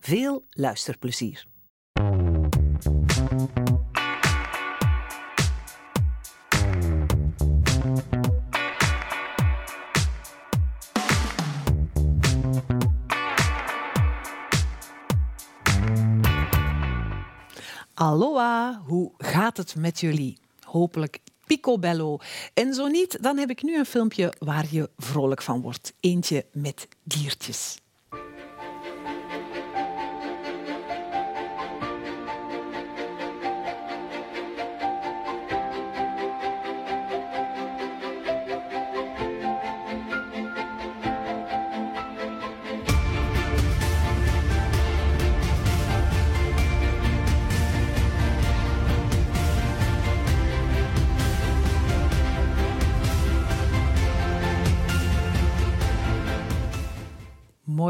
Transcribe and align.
Veel 0.00 0.44
luisterplezier. 0.50 1.46
Aloha, 17.94 18.80
hoe 18.86 19.12
gaat 19.18 19.56
het 19.56 19.76
met 19.76 20.00
jullie? 20.00 20.38
Hopelijk 20.60 21.18
picobello. 21.46 22.18
En 22.54 22.74
zo 22.74 22.86
niet, 22.86 23.22
dan 23.22 23.38
heb 23.38 23.50
ik 23.50 23.62
nu 23.62 23.78
een 23.78 23.86
filmpje 23.86 24.32
waar 24.38 24.66
je 24.70 24.90
vrolijk 24.96 25.42
van 25.42 25.60
wordt. 25.60 25.94
Eentje 26.00 26.46
met 26.52 26.88
diertjes. 27.02 27.78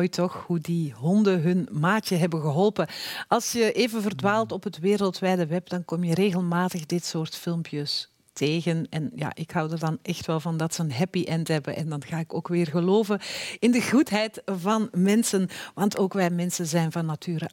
Toch, 0.09 0.45
hoe 0.47 0.61
die 0.61 0.93
honden 0.93 1.41
hun 1.41 1.69
maatje 1.73 2.17
hebben 2.17 2.41
geholpen. 2.41 2.89
Als 3.29 3.53
je 3.53 3.73
even 3.73 4.03
verdwaalt 4.03 4.53
op 4.53 4.65
het 4.65 4.79
wereldwijde 4.79 5.47
web, 5.47 5.69
dan 5.69 5.85
kom 5.85 6.05
je 6.05 6.15
regelmatig 6.15 6.87
dit 6.87 7.05
soort 7.05 7.37
filmpjes 7.37 8.11
tegen. 8.33 8.87
En 8.91 9.11
ja, 9.15 9.31
ik 9.35 9.51
hou 9.51 9.73
er 9.73 9.79
dan 9.79 9.99
echt 10.03 10.27
wel 10.27 10.41
van 10.41 10.57
dat 10.57 10.75
ze 10.75 10.83
een 10.83 10.93
happy 10.93 11.25
end 11.25 11.49
hebben. 11.49 11.77
En 11.77 11.89
dan 11.89 12.03
ga 12.05 12.19
ik 12.19 12.35
ook 12.35 12.49
weer 12.49 12.67
geloven 12.67 13.21
in 13.59 13.71
de 13.71 13.83
goedheid 13.83 14.43
van 14.45 14.89
mensen. 14.93 15.49
Want 15.75 15.99
ook 15.99 16.13
wij 16.13 16.31
mensen 16.31 16.67
zijn 16.67 16.93
van 16.93 17.07
nature 17.07 17.49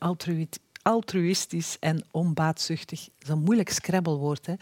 altruïstisch 0.83 1.77
en 1.79 2.03
onbaatzuchtig. 2.11 2.99
Dat 3.03 3.13
is 3.21 3.29
een 3.29 3.43
moeilijk 3.43 3.69
scrabblewoord. 3.69 4.45
Hè? 4.45 4.53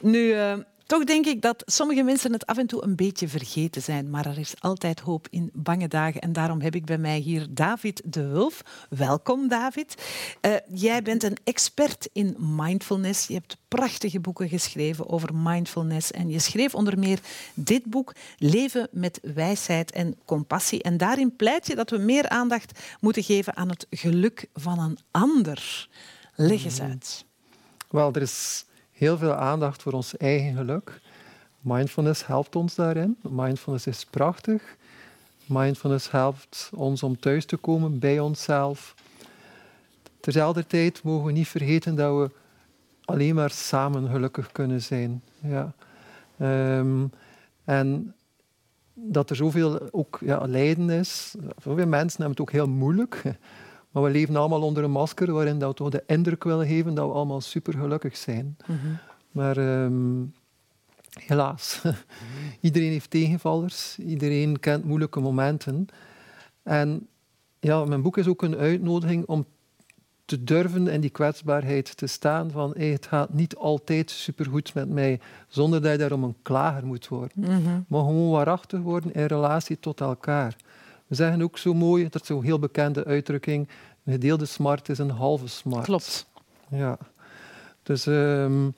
Nu, 0.00 0.18
uh, 0.18 0.52
toch 0.88 1.04
denk 1.04 1.26
ik 1.26 1.42
dat 1.42 1.62
sommige 1.66 2.02
mensen 2.02 2.32
het 2.32 2.46
af 2.46 2.58
en 2.58 2.66
toe 2.66 2.82
een 2.82 2.96
beetje 2.96 3.28
vergeten 3.28 3.82
zijn. 3.82 4.10
Maar 4.10 4.26
er 4.26 4.38
is 4.38 4.54
altijd 4.58 5.00
hoop 5.00 5.26
in 5.30 5.50
bange 5.52 5.88
dagen. 5.88 6.20
En 6.20 6.32
daarom 6.32 6.60
heb 6.60 6.74
ik 6.74 6.84
bij 6.84 6.98
mij 6.98 7.18
hier 7.18 7.46
David 7.50 8.02
de 8.04 8.26
Wulf. 8.26 8.62
Welkom, 8.90 9.48
David. 9.48 9.94
Uh, 10.42 10.54
jij 10.74 11.02
bent 11.02 11.22
een 11.22 11.36
expert 11.44 12.08
in 12.12 12.36
mindfulness. 12.38 13.26
Je 13.26 13.34
hebt 13.34 13.56
prachtige 13.68 14.20
boeken 14.20 14.48
geschreven 14.48 15.08
over 15.08 15.34
mindfulness. 15.34 16.10
En 16.10 16.28
je 16.28 16.38
schreef 16.38 16.74
onder 16.74 16.98
meer 16.98 17.18
dit 17.54 17.84
boek, 17.84 18.14
Leven 18.38 18.88
met 18.90 19.20
wijsheid 19.34 19.90
en 19.90 20.16
compassie. 20.24 20.82
En 20.82 20.96
daarin 20.96 21.36
pleit 21.36 21.66
je 21.66 21.74
dat 21.74 21.90
we 21.90 21.98
meer 21.98 22.28
aandacht 22.28 22.78
moeten 23.00 23.22
geven 23.22 23.56
aan 23.56 23.68
het 23.68 23.86
geluk 23.90 24.46
van 24.54 24.78
een 24.78 24.98
ander. 25.10 25.88
Leg 26.34 26.64
eens 26.64 26.80
Mm. 26.80 26.86
uit. 26.86 27.24
Wel, 27.90 28.12
er 28.12 28.22
is 28.22 28.64
heel 28.98 29.18
veel 29.18 29.34
aandacht 29.34 29.82
voor 29.82 29.92
ons 29.92 30.16
eigen 30.16 30.56
geluk. 30.56 31.00
Mindfulness 31.60 32.26
helpt 32.26 32.56
ons 32.56 32.74
daarin. 32.74 33.16
Mindfulness 33.22 33.86
is 33.86 34.04
prachtig. 34.04 34.76
Mindfulness 35.46 36.10
helpt 36.10 36.70
ons 36.74 37.02
om 37.02 37.20
thuis 37.20 37.44
te 37.44 37.56
komen 37.56 37.98
bij 37.98 38.20
onszelf. 38.20 38.94
Terzelfde 40.20 40.66
tijd 40.66 41.02
mogen 41.02 41.26
we 41.26 41.32
niet 41.32 41.48
vergeten 41.48 41.94
dat 41.94 42.16
we 42.16 42.30
alleen 43.04 43.34
maar 43.34 43.50
samen 43.50 44.10
gelukkig 44.10 44.52
kunnen 44.52 44.82
zijn. 44.82 45.22
Ja. 45.40 45.72
Ehm, 46.38 47.06
en 47.64 48.14
dat 48.94 49.30
er 49.30 49.36
zoveel 49.36 49.92
ook 49.92 50.18
ja, 50.20 50.46
lijden 50.46 50.90
is. 50.90 51.34
Zoveel 51.62 51.86
mensen 51.86 52.22
hebben 52.22 52.30
het 52.30 52.40
ook 52.40 52.52
heel 52.52 52.68
moeilijk. 52.68 53.22
Maar 53.98 54.06
we 54.06 54.18
leven 54.18 54.36
allemaal 54.36 54.62
onder 54.62 54.84
een 54.84 54.90
masker 54.90 55.32
waarin 55.32 55.58
dat 55.58 55.68
we 55.68 55.74
toch 55.74 55.90
de 55.90 56.02
indruk 56.06 56.44
willen 56.44 56.66
geven 56.66 56.94
dat 56.94 57.06
we 57.06 57.12
allemaal 57.12 57.40
super 57.40 57.72
gelukkig 57.72 58.16
zijn. 58.16 58.56
Maar 59.30 59.56
ehm, 59.56 60.24
helaas, 61.10 61.82
iedereen 62.60 62.90
heeft 62.90 63.10
tegenvallers, 63.10 63.98
iedereen 63.98 64.60
kent 64.60 64.84
moeilijke 64.84 65.20
momenten. 65.20 65.86
En 66.62 67.06
ja, 67.60 67.84
mijn 67.84 68.02
boek 68.02 68.18
is 68.18 68.26
ook 68.26 68.42
een 68.42 68.56
uitnodiging 68.56 69.26
om 69.26 69.46
te 70.24 70.44
durven 70.44 70.88
in 70.88 71.00
die 71.00 71.10
kwetsbaarheid 71.10 71.96
te 71.96 72.06
staan 72.06 72.50
van 72.50 72.74
hey, 72.76 72.88
het 72.88 73.06
gaat 73.06 73.32
niet 73.32 73.56
altijd 73.56 74.10
supergoed 74.10 74.74
met 74.74 74.88
mij, 74.88 75.20
zonder 75.48 75.82
dat 75.82 75.92
je 75.92 75.98
daarom 75.98 76.24
een 76.24 76.36
klager 76.42 76.86
moet 76.86 77.08
worden. 77.08 77.32
Maar 77.88 78.00
gewoon 78.00 78.30
waarachtig 78.30 78.80
worden 78.80 79.12
in 79.12 79.24
relatie 79.24 79.78
tot 79.80 80.00
elkaar. 80.00 80.56
We 81.08 81.14
zeggen 81.14 81.42
ook 81.42 81.58
zo 81.58 81.74
mooi, 81.74 82.08
dat 82.08 82.20
is 82.20 82.26
zo'n 82.26 82.42
heel 82.42 82.58
bekende 82.58 83.04
uitdrukking, 83.04 83.68
een 84.08 84.14
gedeelde 84.14 84.46
smart 84.46 84.88
is 84.88 84.98
een 84.98 85.10
halve 85.10 85.46
smart. 85.46 85.84
Klopt. 85.84 86.26
Ja. 86.70 86.98
Dus 87.82 88.06
ehm, 88.06 88.70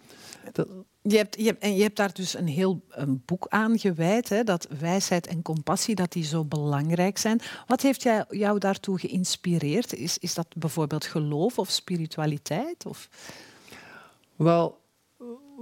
dat, 0.53 0.69
Je 1.03 1.17
hebt, 1.17 1.37
je 1.37 1.45
hebt, 1.45 1.63
en 1.63 1.77
je 1.77 1.83
hebt 1.83 1.97
daar 1.97 2.13
dus 2.13 2.35
een 2.35 2.49
heel 2.49 2.81
een 2.89 3.23
boek 3.25 3.47
aan 3.49 3.79
gewijd, 3.79 4.29
hè, 4.29 4.45
dat 4.45 4.69
wijsheid 4.81 5.27
en 5.27 5.43
compassie 5.43 5.95
dat 5.95 6.13
die 6.13 6.25
zo 6.25 6.45
belangrijk 6.45 7.19
zijn. 7.19 7.41
Wat 7.67 7.81
heeft 7.81 8.03
jou, 8.03 8.37
jou 8.37 8.59
daartoe 8.59 8.99
geïnspireerd? 8.99 9.95
Is, 9.95 10.19
is 10.19 10.35
dat 10.35 10.47
bijvoorbeeld 10.57 11.05
geloof 11.05 11.59
of 11.59 11.71
spiritualiteit? 11.71 12.87
Of? 12.87 13.09
wel, 14.37 14.80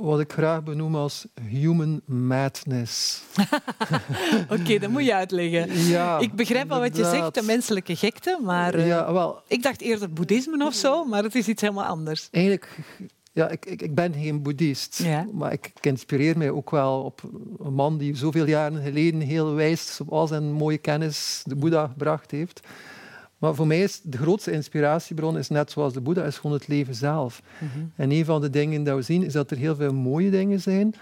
wat 0.00 0.20
ik 0.20 0.32
graag 0.32 0.62
benoem 0.62 0.94
als 0.94 1.26
human 1.48 2.00
madness. 2.06 3.22
Oké, 4.60 4.78
dat 4.78 4.90
moet 4.90 5.04
je 5.04 5.14
uitleggen. 5.14 5.78
Ja, 5.88 6.18
Ik 6.18 6.32
begrijp 6.32 6.68
wel 6.68 6.80
wat 6.80 6.96
je 6.96 7.04
zegt, 7.04 7.34
de 7.34 7.42
menselijke 7.42 7.96
gekte, 7.96 8.38
maar 8.42 8.74
eh, 8.74 8.86
Ja, 8.86 9.12
wel, 9.12 9.40
ik 9.46 9.62
dacht 9.62 9.80
eerder 9.80 10.12
boeddhisme 10.12 10.66
of 10.66 10.74
zo, 10.74 11.04
maar 11.04 11.22
het 11.22 11.34
is 11.34 11.48
iets 11.48 11.62
helemaal 11.62 11.84
anders. 11.84 12.28
eigenlijk, 12.30 12.68
ja, 13.32 13.48
ik, 13.48 13.66
ik, 13.66 13.82
ik 13.82 13.94
ben 13.94 14.14
geen 14.14 14.42
boeddhist, 14.42 15.02
Ja. 15.02 15.26
maar 15.32 15.52
ik, 15.52 15.70
ik 15.76 15.86
inspireer 15.86 16.38
mij 16.38 16.50
ook 16.50 16.70
wel 16.70 17.02
op 17.02 17.22
een 17.64 17.74
man 17.74 17.98
die 17.98 18.16
zoveel 18.16 18.46
jaren 18.46 18.82
geleden 18.82 19.20
heel 19.20 19.54
wijs 19.54 20.00
op 20.00 20.12
al 20.12 20.26
zijn 20.26 20.52
mooie 20.52 20.78
kennis 20.78 21.42
de 21.46 21.54
Boeddha 21.56 21.86
gebracht 21.86 22.30
heeft. 22.30 22.60
Maar 23.38 23.54
voor 23.54 23.66
mij 23.66 23.82
is 23.82 24.00
de 24.02 24.18
grootste 24.18 24.50
inspiratiebron, 24.50 25.38
is 25.38 25.48
net 25.48 25.70
zoals 25.70 25.92
de 25.92 26.00
Boeddha, 26.00 26.24
is 26.24 26.38
gewoon 26.38 26.56
het 26.56 26.68
leven 26.68 26.94
zelf. 26.94 27.42
En 27.96 28.10
een 28.10 28.24
van 28.24 28.40
de 28.40 28.50
dingen 28.50 28.84
dat 28.84 28.96
we 28.96 29.02
zien, 29.02 29.24
is 29.24 29.32
dat 29.32 29.50
er 29.50 29.56
heel 29.56 29.76
veel 29.76 29.92
mooie 29.92 30.30
dingen 30.30 30.60
zijn, 30.60 30.94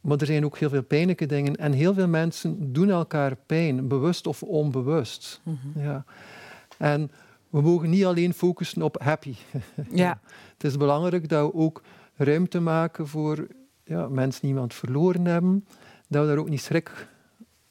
maar 0.00 0.18
er 0.18 0.26
zijn 0.26 0.44
ook 0.44 0.58
heel 0.58 0.68
veel 0.68 0.82
pijnlijke 0.82 1.26
dingen. 1.26 1.56
En 1.56 1.72
heel 1.72 1.94
veel 1.94 2.08
mensen 2.08 2.72
doen 2.72 2.90
elkaar 2.90 3.36
pijn, 3.46 3.88
bewust 3.88 4.26
of 4.26 4.42
onbewust. 4.42 5.40
Ja. 5.74 6.04
En 6.78 7.10
we 7.50 7.60
mogen 7.60 7.90
niet 7.90 8.04
alleen 8.04 8.34
focussen 8.34 8.82
op 8.82 9.02
happy. 9.02 9.34
Ja, 9.90 10.20
Het 10.56 10.64
is 10.64 10.76
belangrijk 10.76 11.28
dat 11.28 11.52
we 11.52 11.58
ook 11.58 11.82
ruimte 12.16 12.60
maken 12.60 13.06
voor 13.06 13.46
ja, 13.84 14.08
mensen 14.08 14.40
die 14.40 14.50
iemand 14.50 14.74
verloren 14.74 15.24
hebben. 15.24 15.66
Dat 16.08 16.22
we 16.22 16.28
daar 16.28 16.38
ook 16.38 16.48
niet 16.48 16.60
schrik, 16.60 17.08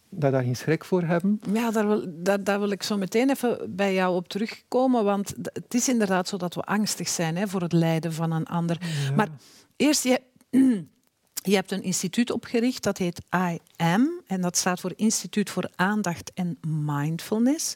dat 0.09 0.31
daar 0.31 0.43
geen 0.43 0.55
schrik 0.55 0.85
voor 0.85 1.03
hebben. 1.03 1.39
ja 1.53 1.71
daar, 1.71 1.87
wil, 1.87 2.05
daar, 2.07 2.43
daar 2.43 2.59
wil 2.59 2.69
ik 2.69 2.83
zo 2.83 2.97
meteen 2.97 3.29
even 3.29 3.75
bij 3.75 3.93
jou 3.93 4.15
op 4.15 4.27
terugkomen, 4.27 5.03
want 5.03 5.33
het 5.41 5.73
is 5.73 5.89
inderdaad 5.89 6.27
zo 6.27 6.37
dat 6.37 6.55
we 6.55 6.61
angstig 6.61 7.07
zijn 7.07 7.37
hè, 7.37 7.47
voor 7.47 7.61
het 7.61 7.73
lijden 7.73 8.13
van 8.13 8.31
een 8.31 8.45
ander. 8.45 8.77
Maar 9.15 9.29
eerst, 9.75 10.03
je, 10.03 10.21
je 11.49 11.55
hebt 11.55 11.71
een 11.71 11.83
instituut 11.83 12.31
opgericht, 12.31 12.83
dat 12.83 12.97
heet 12.97 13.21
I 13.35 13.59
AM. 13.75 14.21
En 14.27 14.41
dat 14.41 14.57
staat 14.57 14.79
voor 14.79 14.93
Instituut 14.95 15.49
voor 15.49 15.69
Aandacht 15.75 16.31
en 16.33 16.57
Mindfulness. 16.67 17.75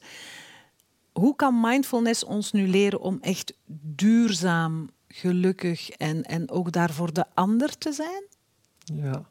Hoe 1.11 1.35
kan 1.35 1.59
mindfulness 1.59 2.23
ons 2.23 2.51
nu 2.51 2.67
leren 2.67 2.99
om 2.99 3.17
echt 3.21 3.53
duurzaam, 3.81 4.89
gelukkig 5.07 5.89
en, 5.89 6.23
en 6.23 6.49
ook 6.49 6.71
daar 6.71 6.91
voor 6.91 7.13
de 7.13 7.25
ander 7.33 7.77
te 7.77 7.91
zijn? 7.91 8.23
Ja. 8.83 9.29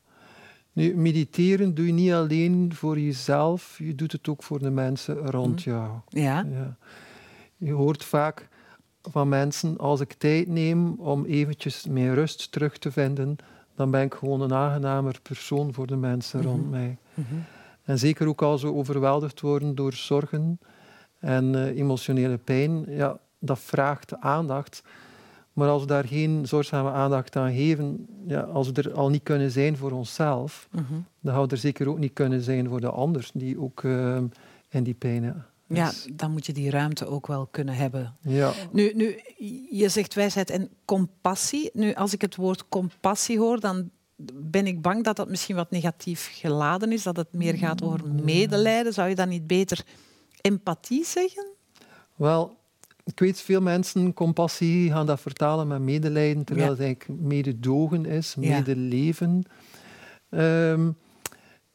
Nu, 0.78 0.96
mediteren 0.96 1.74
doe 1.74 1.86
je 1.86 1.92
niet 1.92 2.12
alleen 2.12 2.74
voor 2.74 2.98
jezelf, 2.98 3.78
je 3.78 3.94
doet 3.94 4.12
het 4.12 4.28
ook 4.28 4.42
voor 4.42 4.58
de 4.58 4.70
mensen 4.70 5.16
rond 5.30 5.62
jou. 5.62 5.90
Ja. 6.08 6.46
Ja. 6.50 6.76
Je 7.56 7.72
hoort 7.72 8.04
vaak 8.04 8.48
van 9.02 9.28
mensen, 9.28 9.76
als 9.78 10.00
ik 10.00 10.12
tijd 10.12 10.48
neem 10.48 10.94
om 10.98 11.24
eventjes 11.24 11.86
mijn 11.86 12.14
rust 12.14 12.52
terug 12.52 12.78
te 12.78 12.92
vinden, 12.92 13.36
dan 13.74 13.90
ben 13.90 14.02
ik 14.02 14.14
gewoon 14.14 14.40
een 14.40 14.54
aangenamer 14.54 15.18
persoon 15.22 15.74
voor 15.74 15.86
de 15.86 15.96
mensen 15.96 16.42
rond 16.42 16.60
Mhm. 16.62 16.70
mij. 16.70 16.96
Mhm. 17.14 17.34
En 17.84 17.98
zeker 17.98 18.26
ook 18.28 18.42
als 18.42 18.62
we 18.62 18.72
overweldigd 18.72 19.40
worden 19.40 19.74
door 19.74 19.92
zorgen 19.92 20.58
en 21.18 21.54
eh, 21.54 21.78
emotionele 21.78 22.36
pijn, 22.38 22.84
ja, 22.88 23.18
dat 23.38 23.58
vraagt 23.58 24.20
aandacht. 24.20 24.82
Maar 25.58 25.68
als 25.68 25.80
we 25.80 25.86
daar 25.88 26.04
geen 26.06 26.46
zorgzame 26.46 26.90
aandacht 26.90 27.36
aan 27.36 27.52
geven, 27.54 28.06
ja, 28.26 28.40
als 28.40 28.70
we 28.70 28.82
er 28.82 28.92
al 28.92 29.08
niet 29.08 29.22
kunnen 29.22 29.50
zijn 29.50 29.76
voor 29.76 29.90
onszelf, 29.90 30.68
Mhm. 30.70 30.82
dan 31.20 31.34
gaan 31.34 31.42
we 31.42 31.48
er 31.48 31.56
zeker 31.56 31.88
ook 31.88 31.98
niet 31.98 32.12
kunnen 32.12 32.42
zijn 32.42 32.68
voor 32.68 32.80
de 32.80 32.90
ander 32.90 33.30
die 33.34 33.60
ook 33.60 33.84
eh, 33.84 34.16
in 34.68 34.82
die 34.82 34.94
pijn. 34.94 35.44
Ja, 35.66 35.92
dan 36.12 36.30
moet 36.30 36.46
je 36.46 36.52
die 36.52 36.70
ruimte 36.70 37.06
ook 37.06 37.26
wel 37.26 37.46
kunnen 37.46 37.74
hebben. 37.74 38.16
Ja. 38.20 38.52
Nu, 38.72 38.92
nu, 38.94 39.20
je 39.70 39.88
zegt 39.88 40.14
wijsheid 40.14 40.50
en 40.50 40.68
compassie. 40.84 41.70
Nu, 41.72 41.94
als 41.94 42.12
ik 42.12 42.20
het 42.20 42.36
woord 42.36 42.68
compassie 42.68 43.38
hoor, 43.38 43.60
dan 43.60 43.90
ben 44.34 44.66
ik 44.66 44.82
bang 44.82 45.04
dat 45.04 45.16
dat 45.16 45.28
misschien 45.28 45.56
wat 45.56 45.70
negatief 45.70 46.30
geladen 46.32 46.92
is, 46.92 47.02
dat 47.02 47.16
het 47.16 47.32
meer 47.32 47.54
gaat 47.54 47.82
over 47.82 48.08
medelijden. 48.12 48.92
Zou 48.92 49.08
je 49.08 49.14
dan 49.14 49.28
niet 49.28 49.46
beter 49.46 49.84
empathie 50.40 51.04
zeggen? 51.04 51.46
Wel, 52.16 52.57
ik 53.08 53.18
weet 53.18 53.40
veel 53.40 53.60
mensen 53.60 54.12
compassie 54.14 54.90
gaan 54.90 55.06
dat 55.06 55.20
vertalen 55.20 55.66
met 55.66 55.80
medelijden, 55.80 56.44
terwijl 56.44 56.66
Ja. 56.68 56.74
het 56.74 56.82
eigenlijk 56.84 57.20
mededogen 57.20 58.06
is, 58.06 58.36
Ja. 58.40 58.56
medeleven. 58.58 59.42
Ehm, 60.28 60.88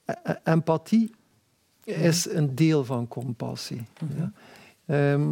e- 0.06 0.14
e- 0.24 0.40
empathie 0.44 1.12
is 1.84 2.30
een 2.30 2.56
deel 2.56 2.86
van 2.86 3.08
compassie. 3.08 3.82
Mhm. 4.00 4.18
ja. 4.18 4.32
Ehm, 4.86 5.24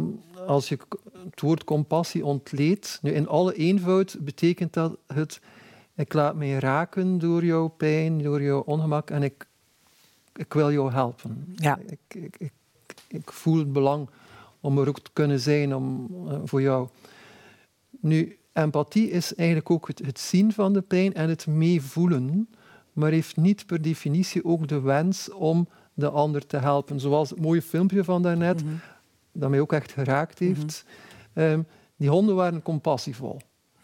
als 0.46 0.68
je 0.68 0.78
het 1.24 1.40
woord 1.40 1.64
compassie 1.64 2.24
ontleedt, 2.24 2.98
nu 3.02 3.10
in 3.12 3.28
alle 3.28 3.54
eenvoud 3.54 4.16
betekent 4.20 4.72
dat 4.72 4.96
het 5.06 5.40
ik 5.94 6.12
laat 6.12 6.34
mij 6.34 6.58
raken 6.58 7.18
door 7.18 7.44
jouw 7.44 7.68
pijn, 7.68 8.22
door 8.22 8.42
jouw 8.42 8.60
ongemak 8.60 9.10
en 9.10 9.22
ik, 9.22 9.46
ik 10.36 10.52
wil 10.52 10.72
jou 10.72 10.92
helpen. 10.92 11.52
Ja. 11.54 11.78
Ik, 11.86 11.98
ik, 12.14 12.36
ik, 12.38 12.52
ik 13.08 13.32
voel 13.32 13.58
het 13.58 13.72
belang 13.72 14.08
om 14.62 14.78
er 14.78 14.88
ook 14.88 15.00
te 15.00 15.10
kunnen 15.12 15.40
zijn 15.40 15.74
om, 15.74 16.08
eh, 16.28 16.38
voor 16.44 16.62
jou. 16.62 16.88
Nu, 18.00 18.38
empathie 18.52 19.10
is 19.10 19.34
eigenlijk 19.34 19.70
ook 19.70 19.86
het, 19.88 19.98
het 20.04 20.18
zien 20.20 20.52
van 20.52 20.72
de 20.72 20.80
pijn 20.82 21.14
en 21.14 21.28
het 21.28 21.46
meevoelen, 21.46 22.48
maar 22.92 23.10
heeft 23.10 23.36
niet 23.36 23.66
per 23.66 23.82
definitie 23.82 24.44
ook 24.44 24.68
de 24.68 24.80
wens 24.80 25.30
om 25.32 25.68
de 25.94 26.10
ander 26.10 26.46
te 26.46 26.56
helpen. 26.56 27.00
Zoals 27.00 27.30
het 27.30 27.40
mooie 27.40 27.62
filmpje 27.62 28.04
van 28.04 28.22
daarnet, 28.22 28.64
Mhm. 28.64 28.74
dat 29.32 29.50
mij 29.50 29.60
ook 29.60 29.72
echt 29.72 29.92
geraakt 29.92 30.38
heeft. 30.38 30.84
Ehm, 31.32 31.62
die 31.96 32.08
honden 32.08 32.34
waren 32.34 32.62
compassievol. 32.62 33.40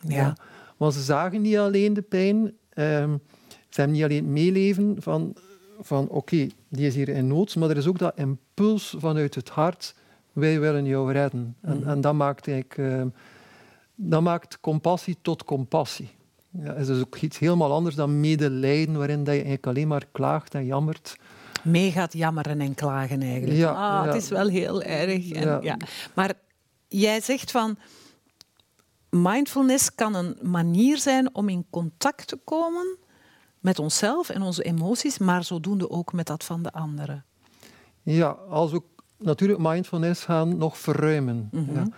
Ja. 0.07 0.37
Want 0.77 0.95
ze 0.95 1.03
zagen 1.03 1.41
niet 1.41 1.57
alleen 1.57 1.95
de 1.95 2.03
pijn, 2.03 2.53
ehm, 2.69 3.17
ze 3.49 3.81
hebben 3.81 3.95
niet 3.97 4.05
alleen 4.05 4.17
het 4.25 4.33
meeleven 4.33 4.97
van, 5.03 5.37
van 5.81 6.09
oké, 6.09 6.47
die 6.69 6.87
is 6.87 6.95
hier 6.95 7.09
in 7.09 7.27
nood, 7.27 7.57
maar 7.57 7.71
er 7.71 7.77
is 7.77 7.87
ook 7.87 7.99
dat 7.99 8.13
impuls 8.17 8.95
vanuit 8.99 9.35
het 9.35 9.49
hart, 9.49 9.95
wij 10.38 10.61
willen 10.61 10.85
jou 10.85 11.12
redden. 11.12 11.56
En, 11.61 11.79
Mhm. 11.79 11.88
en 11.88 12.00
dat 12.00 12.14
maakt 12.14 12.49
eigenlijk, 12.49 12.93
ehm, 12.94 13.08
dat 13.94 14.23
maakt 14.23 14.61
compassie 14.61 15.17
tot 15.23 15.44
compassie. 15.44 16.11
Ja, 16.50 16.69
het 16.69 16.79
is 16.79 16.87
dus 16.87 17.00
ook 17.00 17.17
iets 17.17 17.38
helemaal 17.38 17.73
anders 17.73 17.94
dan 17.94 18.20
medelijden, 18.20 18.96
waarin 18.96 19.19
dat 19.19 19.26
je 19.26 19.32
eigenlijk 19.32 19.67
alleen 19.67 19.88
maar 19.88 20.06
klaagt 20.12 20.55
en 20.55 20.64
jammert. 20.67 21.17
Mee 21.62 21.90
gaat 21.93 22.12
jammeren 22.12 22.61
en 22.61 22.75
klagen 22.75 23.23
eigenlijk. 23.23 23.58
Ja, 23.58 23.69
ah, 23.69 23.75
ja. 23.75 24.06
Het 24.06 24.23
is 24.23 24.29
wel 24.29 24.49
heel 24.49 24.82
erg. 24.82 25.31
En, 25.31 25.43
ja. 25.46 25.58
Ja. 25.62 25.76
Maar 26.14 26.32
jij 26.88 27.20
zegt 27.20 27.50
van... 27.50 27.79
Mindfulness 29.11 29.94
kan 29.94 30.14
een 30.14 30.37
manier 30.43 30.99
zijn 30.99 31.35
om 31.35 31.49
in 31.49 31.67
contact 31.70 32.26
te 32.29 32.37
komen 32.44 32.96
met 33.61 33.79
onszelf 33.79 34.29
en 34.29 34.43
onze 34.43 34.62
emoties, 34.62 35.19
maar 35.19 35.44
zodoende 35.44 35.90
ook 35.90 36.12
met 36.12 36.26
dat 36.26 36.44
van 36.44 36.62
de 36.62 36.73
anderen. 36.73 37.25
Ja, 38.02 38.29
als 38.29 38.70
we 38.73 38.82
natuurlijk 39.19 39.61
mindfulness 39.61 40.25
gaan 40.25 40.56
nog 40.56 40.79
verruimen. 40.79 41.49
Mhm. 41.53 41.75
ja. 41.75 41.88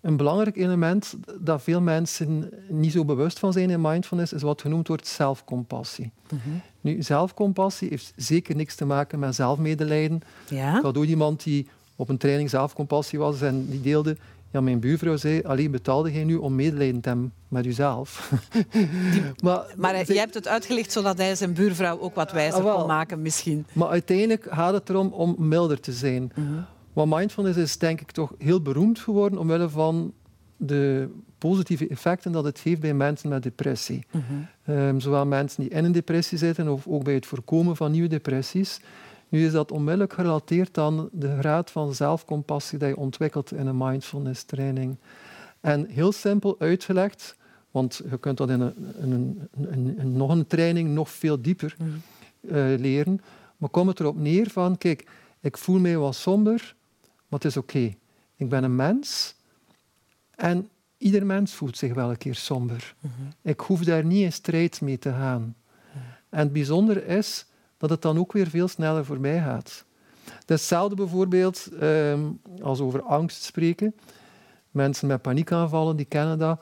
Een 0.00 0.16
belangrijk 0.16 0.56
element 0.56 1.14
dat 1.40 1.62
veel 1.62 1.80
mensen 1.80 2.50
niet 2.68 2.92
zo 2.92 3.04
bewust 3.04 3.38
van 3.38 3.52
zijn 3.52 3.70
in 3.70 3.80
mindfulness 3.80 4.32
is 4.32 4.42
wat 4.42 4.60
genoemd 4.60 4.88
wordt 4.88 5.06
zelfcompassie. 5.06 6.12
Nu, 6.80 7.02
zelfcompassie 7.02 7.88
heeft 7.88 8.12
zeker 8.16 8.56
niks 8.56 8.74
te 8.74 8.84
maken 8.84 9.18
met 9.18 9.34
zelfmedelijden. 9.34 10.20
Ja? 10.48 10.76
Ik 10.76 10.82
had 10.82 10.96
iemand 10.96 11.42
die 11.42 11.68
op 11.96 12.08
een 12.08 12.16
training 12.16 12.50
zelfcompassie 12.50 13.18
was 13.18 13.40
en 13.40 13.66
die 13.68 13.80
deelde, 13.80 14.16
ja, 14.54 14.60
mijn 14.60 14.80
buurvrouw 14.80 15.16
zei, 15.16 15.42
alleen 15.42 15.70
betaalde 15.70 16.12
jij 16.12 16.24
nu 16.24 16.34
om 16.36 16.54
medelijden 16.54 17.00
te 17.00 17.08
hebben 17.08 17.32
met 17.48 17.64
jezelf. 17.64 18.30
maar, 19.44 19.64
Maar 19.76 19.94
zij- 19.94 20.04
jij 20.06 20.16
hebt 20.16 20.34
het 20.34 20.48
uitgelegd 20.48 20.92
zodat 20.92 21.18
hij 21.18 21.34
zijn 21.34 21.52
buurvrouw 21.54 22.00
ook 22.00 22.14
wat 22.14 22.32
wijzer 22.32 22.58
Ah, 22.58 22.64
wel. 22.64 22.76
kon 22.78 22.86
maken 22.86 23.22
misschien. 23.22 23.66
maar 23.72 23.88
uiteindelijk 23.88 24.46
gaat 24.50 24.72
het 24.72 24.88
erom 24.88 25.08
om 25.12 25.34
milder 25.38 25.80
te 25.80 25.92
zijn. 25.92 26.32
Want 26.92 27.14
mindfulness 27.14 27.58
is 27.58 27.78
denk 27.78 28.00
ik 28.00 28.10
toch 28.10 28.32
heel 28.38 28.62
beroemd 28.62 28.98
geworden 28.98 29.38
omwille 29.38 29.68
van 29.68 30.12
de 30.56 31.08
positieve 31.38 31.88
effecten 31.88 32.32
dat 32.32 32.44
het 32.44 32.60
heeft 32.60 32.80
bij 32.80 32.94
mensen 32.94 33.28
met 33.28 33.42
depressie. 33.42 34.06
Ehm, 34.64 34.98
zowel 34.98 35.26
mensen 35.26 35.62
die 35.62 35.70
in 35.70 35.84
een 35.84 35.92
depressie 35.92 36.38
zitten 36.38 36.68
of 36.68 36.86
ook 36.86 37.04
bij 37.04 37.14
het 37.14 37.26
voorkomen 37.26 37.76
van 37.76 37.90
nieuwe 37.90 38.08
depressies. 38.08 38.80
Nu 39.34 39.44
is 39.46 39.52
dat 39.52 39.72
onmiddellijk 39.72 40.12
gerelateerd 40.12 40.78
aan 40.78 41.08
de 41.12 41.36
graad 41.38 41.70
van 41.70 41.94
zelfcompassie 41.94 42.78
die 42.78 42.88
je 42.88 42.96
ontwikkelt 42.96 43.52
in 43.52 43.66
een 43.66 43.76
mindfulness 43.76 44.42
training. 44.44 44.96
En 45.60 45.86
heel 45.86 46.12
simpel 46.12 46.56
uitgelegd, 46.58 47.36
want 47.70 48.00
je 48.10 48.18
kunt 48.18 48.36
dat 48.36 48.50
in 48.50 48.60
een, 48.60 48.74
in 49.00 49.48
een, 49.70 49.98
in 49.98 50.12
nog 50.16 50.30
een 50.30 50.46
training 50.46 50.88
nog 50.88 51.10
veel 51.10 51.42
dieper 51.42 51.76
Mhm. 51.78 51.90
eh, 52.54 52.78
leren. 52.78 53.20
Maar 53.56 53.68
komt 53.68 53.88
het 53.88 54.00
erop 54.00 54.16
neer 54.16 54.50
van, 54.50 54.78
kijk, 54.78 55.10
ik 55.40 55.58
voel 55.58 55.78
mij 55.78 55.96
wat 55.96 56.14
somber, 56.14 56.74
maar 57.02 57.40
het 57.40 57.44
is 57.44 57.56
oké. 57.56 57.94
Ik 58.36 58.48
ben 58.48 58.64
een 58.64 58.76
mens 58.76 59.34
en 60.30 60.68
ieder 60.98 61.26
mens 61.26 61.52
voelt 61.54 61.76
zich 61.76 61.94
wel 61.94 62.10
een 62.10 62.18
keer 62.18 62.34
somber. 62.34 62.94
Mhm. 63.00 63.12
Ik 63.42 63.60
hoef 63.60 63.84
daar 63.84 64.04
niet 64.04 64.22
in 64.22 64.32
strijd 64.32 64.80
mee 64.80 64.98
te 64.98 65.10
gaan. 65.10 65.54
En 66.28 66.38
het 66.38 66.52
bijzondere 66.52 67.06
is 67.06 67.46
dat 67.76 67.90
het 67.90 68.02
dan 68.02 68.18
ook 68.18 68.32
weer 68.32 68.46
veel 68.46 68.68
sneller 68.68 69.04
voorbij 69.04 69.40
gaat. 69.40 69.84
Hetzelfde 70.46 70.96
bijvoorbeeld 70.96 71.68
ehm, 71.80 72.20
als 72.62 72.80
over 72.80 73.02
angst 73.02 73.42
spreken. 73.42 73.94
Mensen 74.70 75.08
met 75.08 75.22
paniekaanvallen, 75.22 75.96
die 75.96 76.06
kennen 76.06 76.38
dat. 76.38 76.60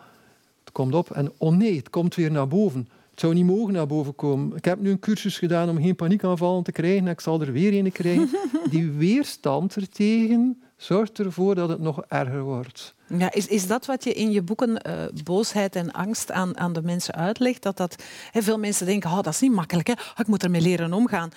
Het 0.60 0.72
komt 0.72 0.94
op 0.94 1.10
en 1.10 1.32
oh 1.38 1.56
nee, 1.56 1.76
het 1.76 1.90
komt 1.90 2.14
weer 2.14 2.30
naar 2.30 2.48
boven. 2.48 2.88
Het 3.12 3.20
zou 3.20 3.34
niet 3.34 3.46
mogen 3.46 3.72
naar 3.72 3.86
boven 3.86 4.14
komen. 4.14 4.56
Ik 4.56 4.64
heb 4.64 4.80
nu 4.80 4.90
een 4.90 4.98
cursus 4.98 5.38
gedaan 5.38 5.68
om 5.68 5.82
geen 5.82 5.96
paniekaanvallen 5.96 6.62
te 6.62 6.72
krijgen 6.72 7.06
en 7.06 7.12
ik 7.12 7.20
zal 7.20 7.40
er 7.40 7.52
weer 7.52 7.78
een 7.78 7.92
krijgen. 7.92 8.30
Die 8.70 8.90
weerstand 8.90 9.76
ertegen 9.76 10.62
zorgt 10.76 11.18
ervoor 11.18 11.54
dat 11.54 11.68
het 11.68 11.80
nog 11.80 12.04
erger 12.08 12.42
wordt. 12.42 12.94
Ja, 13.06 13.32
is, 13.32 13.46
is 13.46 13.66
dat 13.66 13.86
wat 13.86 14.04
je 14.04 14.12
in 14.12 14.30
je 14.30 14.42
boeken 14.42 14.82
eh, 14.82 15.04
boosheid 15.24 15.76
en 15.76 15.92
angst 15.92 16.30
aan, 16.30 16.58
aan 16.58 16.72
de 16.72 16.82
mensen 16.82 17.14
uitlegt? 17.14 17.62
Dat 17.62 17.76
dat, 17.76 18.02
veel 18.32 18.58
mensen 18.58 18.86
denken, 18.86 19.10
oh, 19.10 19.16
dat 19.16 19.32
is 19.32 19.40
niet 19.40 19.52
makkelijk, 19.52 19.86
hè? 19.86 19.92
Oh, 19.92 20.18
ik 20.18 20.26
moet 20.26 20.42
ermee 20.42 20.60
leren 20.60 20.92
omgaan. 20.92 21.30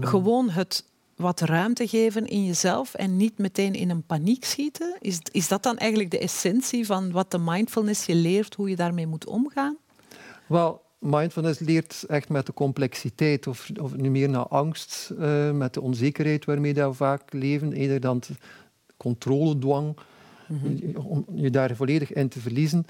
Gewoon 0.00 0.50
het 0.50 0.84
wat 1.16 1.40
ruimte 1.40 1.88
geven 1.88 2.26
in 2.26 2.44
jezelf 2.44 2.94
en 2.94 3.16
niet 3.16 3.38
meteen 3.38 3.74
in 3.74 3.90
een 3.90 4.02
paniek 4.02 4.44
schieten. 4.44 4.96
Is, 5.00 5.18
is 5.30 5.48
dat 5.48 5.62
dan 5.62 5.76
eigenlijk 5.76 6.10
de 6.10 6.18
essentie 6.18 6.86
van 6.86 7.10
wat 7.10 7.30
de 7.30 7.38
mindfulness 7.38 8.06
je 8.06 8.14
leert, 8.14 8.54
hoe 8.54 8.68
je 8.68 8.76
daarmee 8.76 9.06
moet 9.06 9.26
omgaan? 9.26 9.76
Wel, 10.46 10.82
mindfulness 11.06 11.58
leert 11.58 12.04
echt 12.08 12.28
met 12.28 12.46
de 12.46 12.52
complexiteit, 12.52 13.46
of, 13.46 13.70
of 13.80 13.96
nu 13.96 14.10
meer 14.10 14.28
naar 14.28 14.46
angst, 14.48 15.12
eh, 15.18 15.50
met 15.50 15.74
de 15.74 15.80
onzekerheid 15.80 16.44
waarmee 16.44 16.74
dat 16.74 16.90
we 16.90 16.96
vaak 16.96 17.32
leven, 17.32 17.72
eerder 17.72 18.00
dan 18.00 18.20
controledwang, 18.96 19.96
je- 20.48 20.98
om 21.02 21.24
je 21.34 21.50
daar 21.50 21.76
volledig 21.76 22.12
in 22.12 22.28
te 22.28 22.40
verliezen. 22.40 22.86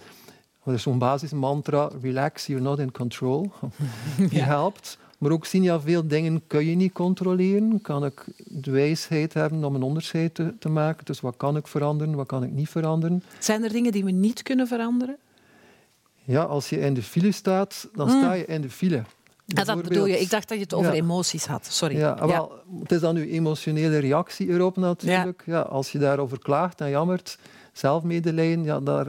Dat 0.64 0.74
is 0.74 0.82
zo'n 0.82 0.98
basismantra, 0.98 1.90
relax, 2.02 2.46
you're 2.46 2.62
not 2.62 2.78
in 2.78 2.92
control. 2.92 3.50
Die 4.30 4.42
helpt. 4.42 4.98
Maar 5.18 5.30
ook 5.30 5.46
zien, 5.46 5.62
ja, 5.62 5.80
veel 5.80 6.06
dingen 6.06 6.42
kun 6.46 6.66
je 6.66 6.74
niet 6.76 6.92
controleren. 6.92 7.80
Kan 7.82 8.04
ik 8.04 8.24
de 8.46 8.70
wijsheid 8.70 9.34
hebben 9.34 9.64
om 9.64 9.74
een 9.74 9.82
onderscheid 9.82 10.34
te, 10.34 10.54
te 10.58 10.68
maken? 10.68 11.04
Dus 11.04 11.20
wat 11.20 11.36
kan 11.36 11.56
ik 11.56 11.66
veranderen, 11.66 12.14
wat 12.14 12.26
kan 12.26 12.42
ik 12.44 12.50
niet 12.50 12.68
veranderen? 12.68 13.22
Zijn 13.38 13.64
er 13.64 13.72
dingen 13.72 13.92
die 13.92 14.04
we 14.04 14.10
niet 14.10 14.42
kunnen 14.42 14.66
veranderen? 14.66 15.16
Ja, 16.26 16.42
als 16.42 16.68
je 16.68 16.78
in 16.80 16.94
de 16.94 17.02
file 17.02 17.32
staat, 17.32 17.88
dan 17.94 18.08
sta 18.10 18.32
je 18.32 18.44
in 18.46 18.60
de 18.60 18.70
file. 18.70 19.02
Ja, 19.44 19.64
dat 19.64 19.82
bedoel 19.82 20.06
je. 20.06 20.20
Ik 20.20 20.30
dacht 20.30 20.48
dat 20.48 20.56
je 20.58 20.62
het 20.62 20.74
over 20.74 20.90
Ja. 20.94 20.96
emoties 21.02 21.46
had. 21.46 21.66
Sorry. 21.70 21.96
Ja, 21.96 22.10
ah, 22.10 22.28
wel, 22.28 22.52
het 22.80 22.92
is 22.92 23.00
dan 23.00 23.16
uw 23.16 23.24
emotionele 23.24 23.98
reactie 23.98 24.48
erop 24.48 24.76
natuurlijk. 24.76 25.42
Ja. 25.46 25.60
als 25.60 25.92
je 25.92 25.98
daarover 25.98 26.38
klaagt 26.38 26.80
en 26.80 26.90
jammert, 26.90 27.38
zelfmedelijden, 27.72 28.64
ja, 28.64 28.80
daar, 28.80 29.06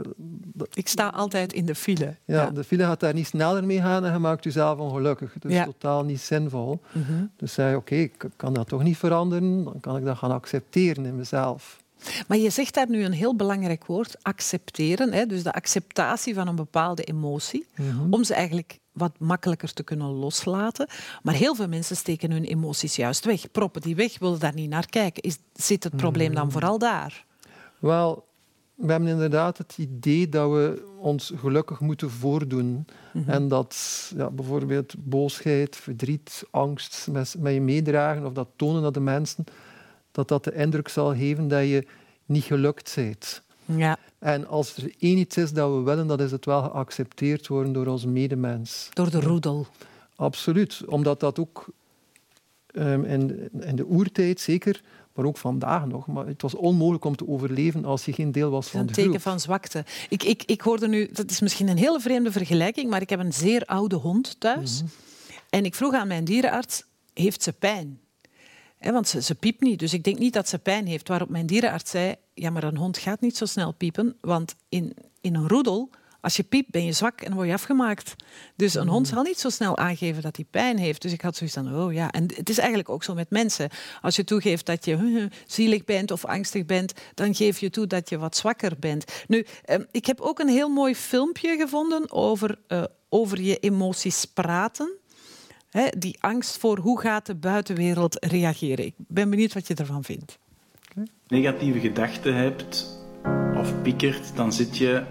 Ik 0.74 0.88
sta 0.88 1.08
altijd 1.08 1.52
in 1.52 1.66
de 1.66 1.74
file. 1.74 2.16
ja, 2.24 2.50
de 2.50 2.64
file 2.64 2.84
gaat 2.84 3.00
daar 3.00 3.14
niet 3.14 3.26
sneller 3.26 3.64
mee 3.64 3.80
gaan 3.80 4.04
en 4.04 4.12
je 4.12 4.18
maakt 4.18 4.44
jezelf 4.44 4.78
ongelukkig. 4.78 5.34
Het 5.34 5.44
is 5.44 5.52
Ja. 5.52 5.64
totaal 5.64 6.04
niet 6.04 6.20
zinvol. 6.20 6.80
Mhm. 6.92 7.24
Dus 7.36 7.52
zei 7.52 7.70
je, 7.70 7.76
oké, 7.76 7.94
ik 7.94 8.24
kan 8.36 8.52
dat 8.54 8.68
toch 8.68 8.82
niet 8.82 8.96
veranderen, 8.96 9.64
dan 9.64 9.80
kan 9.80 9.96
ik 9.96 10.04
dat 10.04 10.16
gaan 10.18 10.30
accepteren 10.32 11.06
in 11.06 11.16
mezelf. 11.16 11.82
Maar 12.28 12.38
je 12.38 12.50
zegt 12.50 12.74
daar 12.74 12.88
nu 12.90 13.04
een 13.04 13.12
heel 13.12 13.36
belangrijk 13.36 13.86
woord, 13.86 14.16
accepteren. 14.22 15.12
Hè? 15.12 15.26
Dus 15.26 15.42
de 15.42 15.52
acceptatie 15.52 16.34
van 16.34 16.48
een 16.48 16.56
bepaalde 16.56 17.02
emotie, 17.04 17.66
Mhm. 17.76 18.12
om 18.12 18.24
ze 18.24 18.34
eigenlijk 18.34 18.78
wat 18.92 19.12
makkelijker 19.18 19.72
te 19.72 19.82
kunnen 19.82 20.06
loslaten. 20.08 20.88
Maar 21.22 21.34
heel 21.34 21.54
veel 21.54 21.68
mensen 21.68 21.96
steken 21.96 22.30
hun 22.30 22.44
emoties 22.44 22.96
juist 22.96 23.24
weg, 23.24 23.50
proppen 23.50 23.80
die 23.82 23.96
weg, 23.96 24.18
willen 24.18 24.38
daar 24.38 24.54
niet 24.54 24.70
naar 24.70 24.86
kijken. 24.86 25.22
Is, 25.22 25.38
zit 25.52 25.84
het 25.84 25.96
probleem 25.96 26.34
dan 26.34 26.50
vooral 26.50 26.78
daar? 26.78 27.24
Wel, 27.78 28.26
we 28.74 28.90
hebben 28.90 29.08
inderdaad 29.08 29.58
het 29.58 29.74
idee 29.78 30.28
dat 30.28 30.50
we 30.50 30.82
ons 31.00 31.32
gelukkig 31.36 31.80
moeten 31.80 32.10
voordoen. 32.10 32.86
En 33.26 33.48
dat 33.48 33.76
ja, 34.16 34.30
bijvoorbeeld 34.30 34.94
boosheid, 34.98 35.76
verdriet, 35.76 36.42
angst 36.50 37.06
met, 37.10 37.34
met 37.38 37.54
je 37.54 37.60
meedragen 37.60 38.26
of 38.26 38.32
dat 38.32 38.48
tonen 38.56 38.84
aan 38.84 38.92
de 38.92 39.00
mensen, 39.00 39.44
dat 40.12 40.28
dat 40.28 40.44
de 40.44 40.54
indruk 40.54 40.88
zal 40.88 41.14
geven 41.14 41.48
dat 41.48 41.62
je 41.62 41.86
niet 42.26 42.44
gelukt 42.44 42.92
bent. 42.94 43.42
Ja, 43.64 43.98
En 44.18 44.46
als 44.46 44.76
er 44.76 44.92
één 44.98 45.18
iets 45.18 45.36
is 45.36 45.52
dat 45.52 45.70
we 45.74 45.80
willen, 45.80 46.06
dat 46.06 46.20
is 46.20 46.30
het 46.30 46.44
wel 46.44 46.62
geaccepteerd 46.62 47.46
worden 47.46 47.72
door 47.72 47.86
onze 47.86 48.08
medemens. 48.08 48.88
door 48.92 49.10
de 49.10 49.20
roedel. 49.20 49.66
Absoluut, 50.16 50.82
omdat 50.86 51.20
dat 51.20 51.38
ook 51.38 51.66
ehm, 52.66 53.04
in, 53.04 53.48
in 53.60 53.76
de 53.76 53.86
oertijd 53.86 54.40
zeker, 54.40 54.82
maar 55.14 55.24
ook 55.24 55.36
vandaag 55.36 55.86
nog, 55.86 56.06
maar 56.06 56.26
het 56.26 56.42
was 56.42 56.54
onmogelijk 56.54 57.04
om 57.04 57.16
te 57.16 57.28
overleven 57.28 57.84
als 57.84 58.04
je 58.04 58.12
geen 58.12 58.32
deel 58.32 58.50
was 58.50 58.64
Het 58.64 58.74
is 58.74 58.78
van 58.78 58.80
een 58.80 58.86
de 58.86 58.92
teken 58.92 59.10
groep. 59.10 59.22
van 59.22 59.40
zwakte. 59.40 59.84
Ik, 60.08 60.22
ik, 60.22 60.42
ik 60.46 60.60
hoorde 60.60 60.88
nu, 60.88 61.08
dat 61.12 61.30
is 61.30 61.40
misschien 61.40 61.68
een 61.68 61.76
hele 61.78 62.00
vreemde 62.00 62.32
vergelijking, 62.32 62.90
maar 62.90 63.00
ik 63.00 63.10
heb 63.10 63.20
een 63.20 63.32
zeer 63.32 63.64
oude 63.64 63.96
hond 63.96 64.40
thuis. 64.40 64.82
En 65.50 65.64
ik 65.64 65.74
vroeg 65.74 65.94
aan 65.94 66.08
mijn 66.08 66.24
dierenarts, 66.24 66.84
heeft 67.14 67.42
ze 67.42 67.52
pijn? 67.52 68.00
Want 68.80 69.08
ze, 69.08 69.22
ze 69.22 69.34
piept 69.34 69.60
niet, 69.60 69.78
dus 69.78 69.92
ik 69.92 70.04
denk 70.04 70.18
niet 70.18 70.32
dat 70.32 70.48
ze 70.48 70.58
pijn 70.58 70.86
heeft. 70.86 71.08
Waarop 71.08 71.28
mijn 71.28 71.46
dierenarts 71.46 71.90
zei, 71.90 72.14
ja, 72.34 72.50
maar 72.50 72.64
een 72.64 72.76
hond 72.76 72.98
gaat 72.98 73.20
niet 73.20 73.36
zo 73.36 73.44
snel 73.44 73.72
piepen, 73.72 74.16
want 74.20 74.54
in, 74.68 74.96
in 75.20 75.34
een 75.34 75.48
roedel, 75.48 75.90
als 76.20 76.36
je 76.36 76.42
piept, 76.42 76.70
ben 76.70 76.84
je 76.84 76.92
zwak 76.92 77.20
en 77.20 77.26
dan 77.26 77.34
word 77.34 77.48
je 77.48 77.54
afgemaakt. 77.54 78.14
Dus 78.56 78.74
een 78.74 78.88
hond 78.88 79.08
zal 79.08 79.22
niet 79.22 79.38
zo 79.38 79.48
snel 79.48 79.76
aangeven 79.76 80.22
dat 80.22 80.36
hij 80.36 80.44
pijn 80.50 80.78
heeft. 80.78 81.02
Dus 81.02 81.12
ik 81.12 81.20
had 81.20 81.36
zoiets 81.36 81.56
van, 81.56 81.74
oh 81.74 81.92
ja. 81.92 82.10
En 82.10 82.26
het 82.34 82.48
is 82.48 82.58
eigenlijk 82.58 82.88
ook 82.88 83.02
zo 83.02 83.14
met 83.14 83.30
mensen. 83.30 83.70
Als 84.00 84.16
je 84.16 84.24
toegeeft 84.24 84.66
dat 84.66 84.84
je 84.84 85.28
zielig 85.46 85.84
bent 85.84 86.10
of 86.10 86.24
angstig 86.24 86.64
bent, 86.66 86.92
dan 87.14 87.34
geef 87.34 87.58
je 87.58 87.70
toe 87.70 87.86
dat 87.86 88.08
je 88.08 88.18
wat 88.18 88.36
zwakker 88.36 88.72
bent. 88.78 89.04
Nu, 89.26 89.46
eh, 89.64 89.78
ik 89.90 90.06
heb 90.06 90.20
ook 90.20 90.38
een 90.38 90.48
heel 90.48 90.68
mooi 90.68 90.94
filmpje 90.94 91.56
gevonden 91.56 92.12
over, 92.12 92.58
eh, 92.66 92.84
over 93.08 93.40
je 93.40 93.58
emoties 93.58 94.24
praten. 94.24 94.98
Die 95.98 96.16
angst 96.20 96.58
voor 96.58 96.78
hoe 96.78 97.00
gaat 97.00 97.26
de 97.26 97.34
buitenwereld 97.34 98.24
reageren. 98.24 98.86
Ik 98.86 98.94
ben 98.96 99.30
benieuwd 99.30 99.54
wat 99.54 99.66
je 99.66 99.74
ervan 99.74 100.04
vindt. 100.04 100.38
negatieve 101.26 101.80
gedachten 101.80 102.34
hebt 102.34 102.86
of 103.56 103.82
piekert, 103.82 104.36
dan 104.36 104.52
zit 104.52 104.76
je 104.76 105.04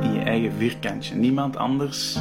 in 0.00 0.12
je 0.12 0.20
eigen 0.20 0.52
vierkantje. 0.52 1.14
Niemand 1.14 1.56
anders 1.56 2.18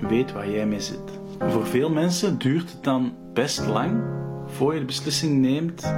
weet 0.00 0.32
waar 0.32 0.50
jij 0.50 0.66
mee 0.66 0.80
zit. 0.80 1.18
Voor 1.38 1.66
veel 1.66 1.90
mensen 1.90 2.38
duurt 2.38 2.72
het 2.72 2.84
dan 2.84 3.14
best 3.32 3.66
lang 3.66 4.02
voor 4.46 4.74
je 4.74 4.80
de 4.80 4.86
beslissing 4.86 5.40
neemt: 5.40 5.94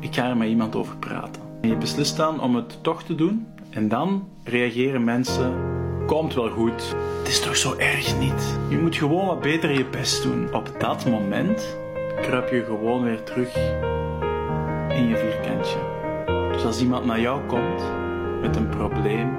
ik 0.00 0.14
ga 0.14 0.28
er 0.28 0.36
met 0.36 0.48
iemand 0.48 0.74
over 0.74 0.96
praten. 0.96 1.42
En 1.60 1.68
je 1.68 1.76
beslist 1.76 2.16
dan 2.16 2.40
om 2.40 2.54
het 2.54 2.82
toch 2.82 3.02
te 3.02 3.14
doen 3.14 3.46
en 3.70 3.88
dan 3.88 4.28
reageren 4.44 5.04
mensen: 5.04 5.75
komt 6.06 6.34
wel 6.34 6.50
goed. 6.50 6.94
Het 7.18 7.28
is 7.28 7.40
toch 7.40 7.56
zo 7.56 7.74
erg 7.76 8.18
niet. 8.18 8.58
Je 8.68 8.78
moet 8.78 8.96
gewoon 8.96 9.26
wat 9.26 9.40
beter 9.40 9.70
je 9.70 9.84
best 9.84 10.22
doen. 10.22 10.54
Op 10.54 10.70
dat 10.78 11.06
moment 11.06 11.76
kruip 12.20 12.50
je 12.50 12.64
gewoon 12.64 13.02
weer 13.02 13.22
terug 13.22 13.56
in 14.88 15.08
je 15.08 15.16
vierkantje. 15.16 15.78
Dus 16.52 16.64
als 16.64 16.80
iemand 16.80 17.04
naar 17.04 17.20
jou 17.20 17.46
komt 17.46 17.82
met 18.40 18.56
een 18.56 18.68
probleem 18.68 19.36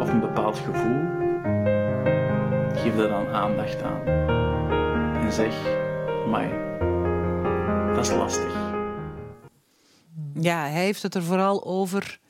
of 0.00 0.12
een 0.12 0.20
bepaald 0.20 0.58
gevoel, 0.58 1.00
geef 2.74 2.96
daar 2.96 3.08
dan 3.08 3.28
aandacht 3.28 3.82
aan. 3.82 4.06
En 5.24 5.32
zeg, 5.32 5.54
mij, 6.28 6.50
dat 7.94 8.06
is 8.06 8.12
lastig. 8.12 8.70
Ja, 10.34 10.60
hij 10.60 10.84
heeft 10.84 11.02
het 11.02 11.14
er 11.14 11.22
vooral 11.22 11.64
over 11.64 12.20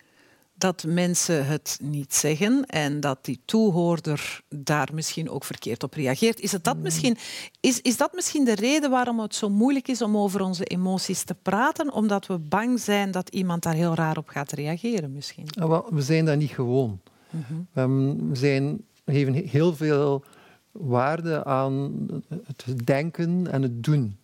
dat 0.62 0.84
mensen 0.86 1.46
het 1.46 1.78
niet 1.82 2.14
zeggen 2.14 2.66
en 2.66 3.00
dat 3.00 3.24
die 3.24 3.40
toehoorder 3.44 4.40
daar 4.48 4.88
misschien 4.92 5.30
ook 5.30 5.44
verkeerd 5.44 5.82
op 5.82 5.94
reageert. 5.94 6.40
Is, 6.40 6.52
het 6.52 6.64
dat, 6.64 6.76
misschien, 6.76 7.16
is, 7.60 7.80
is 7.80 7.96
dat 7.96 8.12
misschien 8.12 8.44
de 8.44 8.54
reden 8.54 8.90
waarom 8.90 9.20
het 9.20 9.34
zo 9.34 9.48
moeilijk 9.50 9.88
is 9.88 10.02
om 10.02 10.16
over 10.16 10.40
onze 10.40 10.64
emoties 10.64 11.22
te 11.22 11.34
praten? 11.42 11.92
Omdat 11.92 12.26
we 12.26 12.38
bang 12.38 12.80
zijn 12.80 13.10
dat 13.10 13.28
iemand 13.28 13.62
daar 13.62 13.74
heel 13.74 13.94
raar 13.94 14.16
op 14.16 14.28
gaat 14.28 14.52
reageren 14.52 15.12
misschien? 15.12 15.46
Ah, 15.60 15.86
We 15.90 16.02
zijn 16.02 16.24
dat 16.24 16.38
niet 16.38 16.50
gewoon. 16.50 17.00
We 17.30 17.38
hebben- 17.72 18.28
we 18.28 18.36
zijn, 18.36 18.84
geven 19.06 19.34
heel 19.34 19.76
veel 19.76 20.24
waarde 20.72 21.44
aan 21.44 22.06
het 22.44 22.86
denken 22.86 23.46
en 23.52 23.62
het 23.62 23.82
doen. 23.84 24.18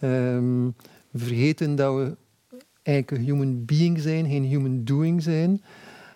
Ehm, 0.00 0.64
we 1.10 1.18
vergeten 1.18 1.74
dat 1.74 1.94
we 1.94 2.16
eigenlijk 2.82 3.18
een 3.18 3.24
human 3.24 3.64
being 3.64 4.00
zijn, 4.00 4.26
geen 4.26 4.44
human 4.44 4.84
doing 4.84 5.22
zijn. 5.22 5.62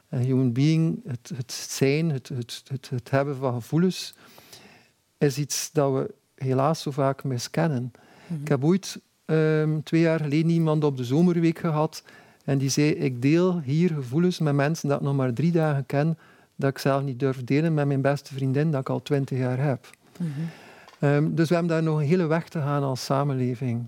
Een 0.08 0.22
human 0.22 0.52
being, 0.52 1.00
het, 1.06 1.32
het 1.34 1.52
zijn, 1.52 2.10
het, 2.10 2.28
het, 2.28 2.62
het, 2.68 2.88
het 2.90 3.10
hebben 3.10 3.36
van 3.36 3.54
gevoelens, 3.54 4.14
is 5.18 5.38
iets 5.38 5.70
dat 5.72 5.92
we 5.92 6.14
helaas 6.34 6.82
zo 6.82 6.90
vaak 6.90 7.24
miskennen. 7.24 7.92
Ik 8.40 8.48
heb 8.48 8.64
ooit 8.64 9.00
ehm, 9.24 9.80
twee 9.82 10.00
jaar 10.00 10.20
geleden 10.20 10.50
iemand 10.50 10.84
op 10.84 10.96
de 10.96 11.04
zomerweek 11.04 11.58
gehad 11.58 12.02
en 12.44 12.58
die 12.58 12.68
zei, 12.68 12.90
ik 12.90 13.22
deel 13.22 13.60
hier 13.60 13.90
gevoelens 13.90 14.38
met 14.38 14.54
mensen 14.54 14.88
dat 14.88 14.98
ik 14.98 15.04
nog 15.04 15.16
maar 15.16 15.32
drie 15.32 15.52
dagen 15.52 15.86
ken, 15.86 16.18
dat 16.56 16.70
ik 16.70 16.78
zelf 16.78 17.02
niet 17.02 17.18
durf 17.18 17.44
delen 17.44 17.74
met 17.74 17.86
mijn 17.86 18.00
beste 18.00 18.34
vriendin 18.34 18.70
dat 18.70 18.80
ik 18.80 18.88
al 18.88 19.02
twintig 19.02 19.38
jaar 19.38 19.58
heb. 19.58 19.90
Ehm, 20.98 21.34
dus 21.34 21.48
we 21.48 21.54
hebben 21.54 21.72
daar 21.72 21.82
nog 21.82 21.98
een 21.98 22.06
hele 22.06 22.26
weg 22.26 22.48
te 22.48 22.60
gaan 22.60 22.82
als 22.82 23.04
samenleving. 23.04 23.86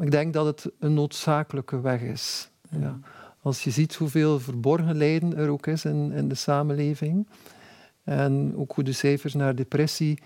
Ik 0.00 0.10
denk 0.10 0.32
dat 0.32 0.46
het 0.46 0.72
een 0.78 0.94
noodzakelijke 0.94 1.80
weg 1.80 2.00
is. 2.00 2.50
Ja. 2.70 2.98
Als 3.42 3.64
je 3.64 3.70
ziet 3.70 3.94
hoeveel 3.94 4.40
verborgen 4.40 4.96
lijden 4.96 5.36
er 5.36 5.48
ook 5.48 5.66
is 5.66 5.84
in, 5.84 6.12
in 6.12 6.28
de 6.28 6.34
samenleving, 6.34 7.28
en 8.04 8.54
ook 8.56 8.72
hoe 8.72 8.84
de 8.84 8.92
cijfers 8.92 9.34
naar 9.34 9.54
depressie 9.54 10.18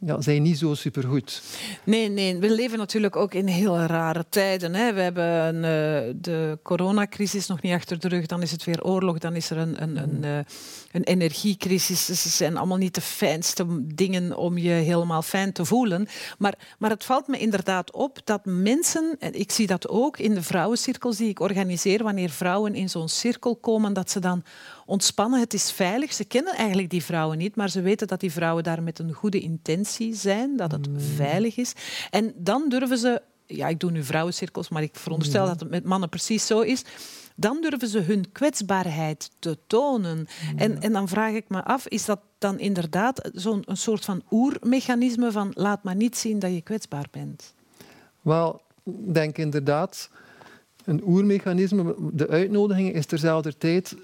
ja, 0.00 0.20
zijn 0.20 0.42
niet 0.42 0.58
zo 0.58 0.74
supergoed. 0.74 1.42
Nee, 1.84 2.08
nee, 2.08 2.38
we 2.38 2.50
leven 2.50 2.78
natuurlijk 2.78 3.16
ook 3.16 3.34
in 3.34 3.46
heel 3.46 3.78
rare 3.78 4.24
tijden. 4.28 4.74
Hè. 4.74 4.92
We 4.92 5.00
hebben 5.00 5.54
eh, 5.54 6.14
de 6.16 6.58
coronacrisis 6.62 7.46
nog 7.46 7.62
niet 7.62 7.72
achter 7.72 7.98
de 7.98 8.08
rug, 8.08 8.26
dan 8.26 8.42
is 8.42 8.50
het 8.50 8.64
weer 8.64 8.84
oorlog, 8.84 9.18
dan 9.18 9.34
is 9.34 9.50
er 9.50 9.56
een, 9.56 9.82
een, 9.82 9.96
een, 9.96 10.24
eh, 10.24 10.38
een 10.92 11.02
energiecrisis. 11.02 12.06
Dus 12.06 12.24
het 12.24 12.32
zijn 12.32 12.56
allemaal 12.56 12.76
niet 12.76 12.94
de 12.94 13.00
fijnste 13.00 13.66
dingen 13.94 14.36
om 14.36 14.58
je 14.58 14.70
helemaal 14.70 15.22
fijn 15.22 15.52
te 15.52 15.64
voelen. 15.64 16.08
Maar, 16.38 16.54
maar 16.78 16.90
het 16.90 17.04
valt 17.04 17.26
me 17.26 17.38
inderdaad 17.38 17.92
op 17.92 18.18
dat 18.24 18.40
mensen, 18.44 19.16
en 19.18 19.34
ik 19.34 19.52
zie 19.52 19.66
dat 19.66 19.88
ook 19.88 20.18
in 20.18 20.34
de 20.34 20.42
vrouwencirkels 20.42 21.16
die 21.16 21.28
ik 21.28 21.40
organiseer, 21.40 22.02
wanneer 22.02 22.30
vrouwen 22.30 22.74
in 22.74 22.90
zo'n 22.90 23.08
cirkel 23.08 23.56
komen, 23.56 23.92
dat 23.92 24.10
ze 24.10 24.20
dan 24.20 24.42
ontspannen, 24.88 25.40
het 25.40 25.54
is 25.54 25.70
veilig. 25.70 26.12
Ze 26.12 26.24
kennen 26.24 26.54
eigenlijk 26.54 26.90
die 26.90 27.04
vrouwen 27.04 27.38
niet, 27.38 27.56
maar 27.56 27.70
ze 27.70 27.80
weten 27.80 28.06
dat 28.06 28.20
die 28.20 28.32
vrouwen 28.32 28.64
daar 28.64 28.82
met 28.82 28.98
een 28.98 29.12
goede 29.12 29.40
intentie 29.40 30.14
zijn, 30.14 30.56
dat 30.56 30.72
het 30.72 30.88
veilig 30.96 31.56
is. 31.56 31.72
En 32.10 32.32
dan 32.36 32.68
durven 32.68 32.98
ze, 32.98 33.22
ja, 33.46 33.68
ik 33.68 33.80
doe 33.80 33.90
nu 33.90 34.04
vrouwencirkels, 34.04 34.68
maar 34.68 34.82
ik 34.82 34.96
veronderstel 34.96 35.46
dat 35.46 35.60
het 35.60 35.70
met 35.70 35.84
mannen 35.84 36.08
precies 36.08 36.46
zo 36.46 36.60
is. 36.60 36.84
Dan 37.34 37.60
durven 37.60 37.88
ze 37.88 38.00
hun 38.00 38.32
kwetsbaarheid 38.32 39.30
te 39.38 39.58
tonen. 39.66 40.26
En, 40.56 40.80
en 40.80 40.92
dan 40.92 41.08
vraag 41.08 41.32
ik 41.32 41.48
me 41.48 41.64
af, 41.64 41.86
is 41.86 42.04
dat 42.04 42.20
dan 42.38 42.58
inderdaad 42.58 43.30
zo'n 43.32 43.62
een 43.66 43.76
soort 43.76 44.04
van 44.04 44.22
oermechanisme 44.30 45.32
van 45.32 45.50
laat 45.54 45.82
maar 45.82 45.96
niet 45.96 46.16
zien 46.16 46.38
dat 46.38 46.52
je 46.52 46.60
kwetsbaar 46.60 47.06
bent? 47.10 47.54
Wel, 48.20 48.60
ik 48.84 49.14
denk 49.14 49.38
inderdaad, 49.38 50.10
een 50.84 51.02
oermechanisme. 51.06 51.94
De 52.12 52.28
uitnodiging 52.28 52.94
is 52.94 53.06
terzelfde 53.06 53.56
tijd 53.58 53.96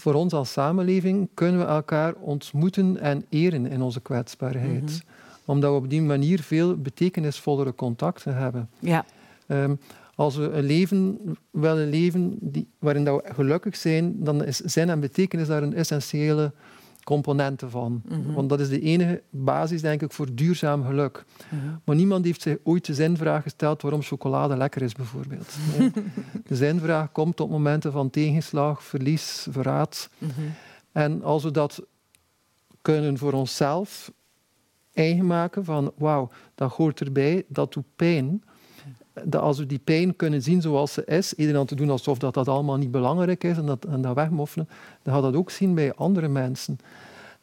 voor 0.00 0.14
ons 0.14 0.32
als 0.32 0.52
samenleving 0.52 1.28
kunnen 1.34 1.60
we 1.60 1.66
elkaar 1.66 2.14
ontmoeten 2.14 3.00
en 3.00 3.24
eren 3.28 3.66
in 3.66 3.82
onze 3.82 4.00
kwetsbaarheid. 4.00 5.02
Omdat 5.44 5.70
we 5.70 5.76
op 5.76 5.90
die 5.90 6.02
manier 6.02 6.42
veel 6.42 6.76
betekenisvollere 6.76 7.74
contacten 7.74 8.36
hebben. 8.36 8.70
Ja. 8.78 9.04
Ehm, 9.46 9.74
als 10.14 10.36
we 10.36 10.50
een 10.50 10.64
leven 10.64 11.18
willen 11.50 11.88
leven 11.88 12.36
die, 12.40 12.68
waarin 12.78 13.04
dat 13.04 13.22
we 13.22 13.34
gelukkig 13.34 13.76
zijn, 13.76 14.24
dan 14.24 14.44
is 14.44 14.56
zin 14.56 14.90
en 14.90 15.00
betekenis 15.00 15.46
daar 15.46 15.62
een 15.62 15.74
essentiële 15.74 16.52
componente 17.08 17.70
van. 17.70 18.02
Want 18.34 18.48
dat 18.48 18.60
is 18.60 18.68
de 18.68 18.80
enige 18.80 19.22
basis, 19.30 19.80
denk 19.80 20.02
ik, 20.02 20.12
voor 20.12 20.34
duurzaam 20.34 20.84
geluk. 20.84 21.24
Maar 21.84 21.96
niemand 21.96 22.24
heeft 22.24 22.42
zich 22.42 22.56
ooit 22.62 22.86
de 22.86 22.94
zinvraag 22.94 23.42
gesteld 23.42 23.82
waarom 23.82 24.02
chocolade 24.02 24.56
lekker 24.56 24.82
is, 24.82 24.92
bijvoorbeeld. 24.92 25.54
Nee. 25.78 25.90
De 26.44 26.56
zinvraag 26.56 27.12
komt 27.12 27.40
op 27.40 27.50
momenten 27.50 27.92
van 27.92 28.10
tegenslag, 28.10 28.82
verlies, 28.82 29.46
verraad. 29.50 30.10
En 30.92 31.22
als 31.22 31.42
we 31.42 31.50
dat 31.50 31.82
kunnen 32.82 33.18
voor 33.18 33.32
onszelf 33.32 34.12
eigen 34.92 35.26
maken, 35.26 35.64
van 35.64 35.92
wauw, 35.96 36.30
dat 36.54 36.72
hoort 36.72 37.00
erbij, 37.00 37.44
dat 37.48 37.72
doet 37.72 37.96
pijn, 37.96 38.42
Dat 39.24 39.42
als 39.42 39.58
we 39.58 39.66
die 39.66 39.78
pijn 39.78 40.16
kunnen 40.16 40.42
zien 40.42 40.60
zoals 40.60 40.92
ze 40.92 41.04
is, 41.04 41.34
eerder 41.36 41.54
dan 41.54 41.66
te 41.66 41.74
doen 41.74 41.90
alsof 41.90 42.18
dat, 42.18 42.34
dat 42.34 42.48
allemaal 42.48 42.76
niet 42.76 42.90
belangrijk 42.90 43.44
is 43.44 43.56
en 43.56 43.66
dat, 43.66 43.84
en 43.84 44.00
dat 44.00 44.14
wegmoffelen, 44.14 44.68
dan 45.02 45.14
gaat 45.14 45.22
dat 45.22 45.34
ook 45.34 45.50
zien 45.50 45.74
bij 45.74 45.94
andere 45.94 46.28
mensen. 46.28 46.78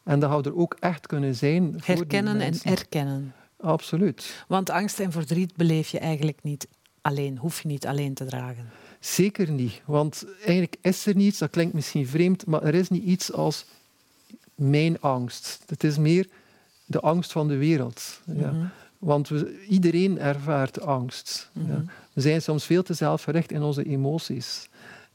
En 0.04 0.20
dat 0.20 0.32
gaat 0.32 0.46
er 0.46 0.58
ook 0.58 0.78
echt 0.80 1.08
kunnen 1.08 1.36
zijn. 1.36 1.82
Herkennen 1.84 2.40
en 2.40 2.54
erkennen. 2.64 3.34
Absoluut. 3.60 4.44
Want 4.48 4.70
angst 4.70 5.00
en 5.00 5.12
verdriet 5.12 5.56
beleef 5.56 5.88
je 5.88 6.00
eigenlijk 6.00 6.44
niet 6.44 6.68
alleen, 7.02 7.38
hoef 7.38 7.62
je 7.62 7.68
niet 7.68 7.88
alleen 7.88 8.14
te 8.14 8.26
dragen. 8.26 8.70
Zeker 9.00 9.52
niet, 9.52 9.82
want 9.86 10.26
eigenlijk 10.38 10.76
is 10.82 11.06
er 11.06 11.16
niets, 11.16 11.38
dat 11.38 11.50
klinkt 11.50 11.74
misschien 11.74 12.08
vreemd, 12.08 12.46
maar 12.46 12.64
er 12.64 12.76
is 12.76 12.90
niet 12.90 13.04
iets 13.04 13.32
als 13.32 13.66
mijn 14.56 15.02
angst. 15.02 15.64
Het 15.66 15.84
is 15.84 15.98
meer 15.98 16.28
de 16.86 17.00
angst 17.00 17.32
van 17.32 17.48
de 17.48 17.58
wereld. 17.58 18.22
Ja. 18.26 18.52
Mhm. 18.52 18.66
Want 19.06 19.28
we, 19.28 19.66
iedereen 19.68 20.20
ervaart 20.20 20.82
angst. 20.82 21.52
ja. 21.54 21.62
Mhm. 21.62 21.82
We 22.14 22.22
zijn 22.22 22.42
soms 22.42 22.66
veel 22.66 22.84
te 22.84 22.94
zelfgericht 22.94 23.52
in 23.52 23.62
onze 23.62 23.84
emoties. 23.84 24.70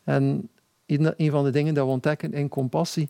En 0.04 0.48
een 0.86 1.30
van 1.30 1.44
de 1.44 1.50
dingen 1.50 1.74
dat 1.74 1.84
we 1.84 1.90
ontdekken 1.90 2.32
in 2.32 2.48
compassie 2.48 3.08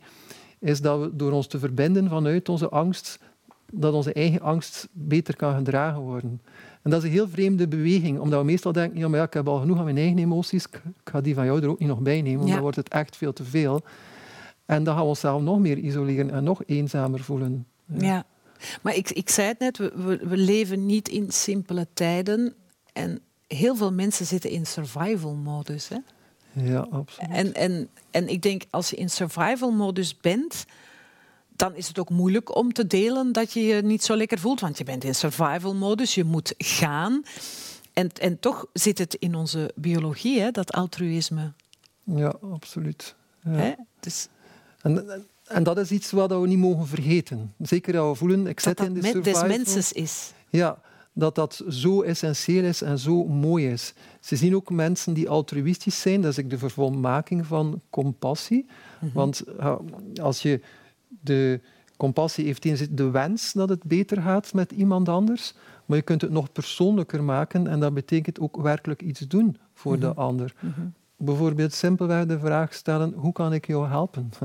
is 0.58 0.80
dat 0.80 1.00
we 1.00 1.16
door 1.16 1.32
ons 1.32 1.46
te 1.46 1.58
verbinden 1.58 2.08
vanuit 2.08 2.48
onze 2.48 2.68
angst, 2.68 3.18
dat 3.72 3.92
onze 3.92 4.12
eigen 4.12 4.40
angst 4.40 4.88
beter 4.92 5.36
kan 5.36 5.54
gedragen 5.54 6.00
worden. 6.00 6.40
En 6.82 6.90
dat 6.90 7.02
is 7.02 7.08
een 7.08 7.14
heel 7.14 7.28
vreemde 7.28 7.68
beweging, 7.68 8.18
omdat 8.18 8.40
we 8.40 8.44
meestal 8.44 8.72
denken, 8.72 8.98
ja, 8.98 9.08
maar 9.08 9.18
ja, 9.18 9.24
ik 9.24 9.32
heb 9.32 9.48
al 9.48 9.58
genoeg 9.58 9.78
aan 9.78 9.84
mijn 9.84 9.96
eigen 9.96 10.18
emoties, 10.18 10.66
ik 10.66 10.82
ga 11.04 11.20
die 11.20 11.34
van 11.34 11.44
jou 11.44 11.62
er 11.62 11.68
ook 11.68 11.78
niet 11.78 11.88
nog 11.88 12.00
bij 12.00 12.22
nemen, 12.22 12.38
want 12.38 12.50
dan 12.50 12.60
wordt 12.60 12.76
het 12.76 12.88
echt 12.88 13.16
veel 13.16 13.32
te 13.32 13.44
veel. 13.44 13.82
En 14.66 14.84
dan 14.84 14.94
gaan 14.94 15.02
we 15.02 15.08
onszelf 15.08 15.42
nog 15.42 15.58
meer 15.58 15.78
isoleren 15.78 16.30
en 16.30 16.44
nog 16.44 16.62
eenzamer 16.66 17.20
voelen. 17.20 17.66
Ja, 17.84 18.24
maar 18.82 18.94
ik, 18.94 19.10
ik 19.10 19.30
zei 19.30 19.48
het 19.48 19.58
net, 19.58 19.76
we, 19.76 19.90
we, 20.22 20.36
leven 20.36 20.86
niet 20.86 21.08
in 21.08 21.30
simpele 21.30 21.86
tijden. 21.92 22.54
En 22.92 23.20
heel 23.46 23.76
veel 23.76 23.92
mensen 23.92 24.26
zitten 24.26 24.50
in 24.50 24.66
survival-modus. 24.66 25.88
Ja, 26.52 26.86
absoluut. 26.90 27.30
En, 27.30 27.54
en, 27.54 27.88
en 28.10 28.28
ik 28.28 28.42
denk, 28.42 28.64
als 28.70 28.90
je 28.90 28.96
in 28.96 29.10
survival-modus 29.10 30.16
bent, 30.16 30.64
dan 31.56 31.74
is 31.74 31.88
het 31.88 31.98
ook 31.98 32.10
moeilijk 32.10 32.56
om 32.56 32.72
te 32.72 32.86
delen 32.86 33.32
dat 33.32 33.52
je 33.52 33.60
je 33.60 33.82
niet 33.82 34.04
zo 34.04 34.16
lekker 34.16 34.38
voelt. 34.38 34.60
Want 34.60 34.78
je 34.78 34.84
bent 34.84 35.04
in 35.04 35.14
survival-modus, 35.14 36.14
je 36.14 36.24
moet 36.24 36.54
gaan. 36.58 37.22
En, 37.92 38.08
en 38.12 38.38
toch 38.38 38.66
zit 38.72 38.98
het 38.98 39.14
in 39.14 39.34
onze 39.34 39.72
biologie, 39.74 40.40
hè, 40.40 40.50
dat 40.50 40.72
altruïsme. 40.72 41.52
Ja, 42.04 42.34
absoluut. 42.52 43.14
Ja. 43.44 43.50
Hè? 43.50 43.72
Dus... 44.00 44.28
En, 44.82 45.10
en 45.10 45.26
dat 45.62 45.78
is 45.78 45.90
iets 45.90 46.10
wat 46.10 46.30
we 46.30 46.46
niet 46.46 46.58
mogen 46.58 46.86
vergeten. 46.86 47.52
Zeker 47.58 47.92
dat 47.92 48.08
we 48.08 48.14
voelen, 48.14 48.46
ik 48.46 48.60
zit 48.60 48.80
in 48.80 48.94
de 48.94 49.02
survival. 49.02 49.48
des 49.48 49.56
mensen 49.56 50.02
is. 50.02 50.32
Ja, 50.48 50.78
dat 51.12 51.34
dat 51.34 51.64
zo 51.68 52.02
essentieel 52.02 52.64
is 52.64 52.82
en 52.82 52.98
zo 52.98 53.24
mooi 53.24 53.68
is. 53.68 53.94
Ze 54.20 54.36
zien 54.36 54.54
ook 54.54 54.70
mensen 54.70 55.14
die 55.14 55.28
altruïstisch 55.28 56.00
zijn, 56.00 56.20
dat 56.20 56.38
is 56.38 56.48
de 56.48 56.58
vervolmaking 56.58 57.46
van 57.46 57.80
compassie. 57.90 58.66
Mhm. 59.00 59.12
Want 59.12 59.44
als 60.20 60.42
je 60.42 60.60
de 61.08 61.60
compassie 61.96 62.44
heeft 62.44 62.96
de 62.96 63.10
wens 63.10 63.52
dat 63.52 63.68
het 63.68 63.84
beter 63.84 64.22
gaat 64.22 64.52
met 64.52 64.72
iemand 64.72 65.08
anders, 65.08 65.54
maar 65.86 65.96
je 65.96 66.02
kunt 66.02 66.20
het 66.20 66.30
nog 66.30 66.52
persoonlijker 66.52 67.24
maken 67.24 67.66
en 67.66 67.80
dat 67.80 67.94
betekent 67.94 68.40
ook 68.40 68.56
werkelijk 68.56 69.02
iets 69.02 69.20
doen 69.20 69.56
voor 69.74 69.98
de 69.98 70.06
mhm. 70.06 70.18
ander. 70.18 70.54
Mhm 70.60 70.80
bijvoorbeeld 71.20 71.72
simpelweg 71.72 72.26
de 72.26 72.38
vraag 72.38 72.74
stellen, 72.74 73.12
hoe 73.16 73.32
kan 73.32 73.52
ik 73.52 73.66
jou 73.66 73.88
helpen? 73.88 74.30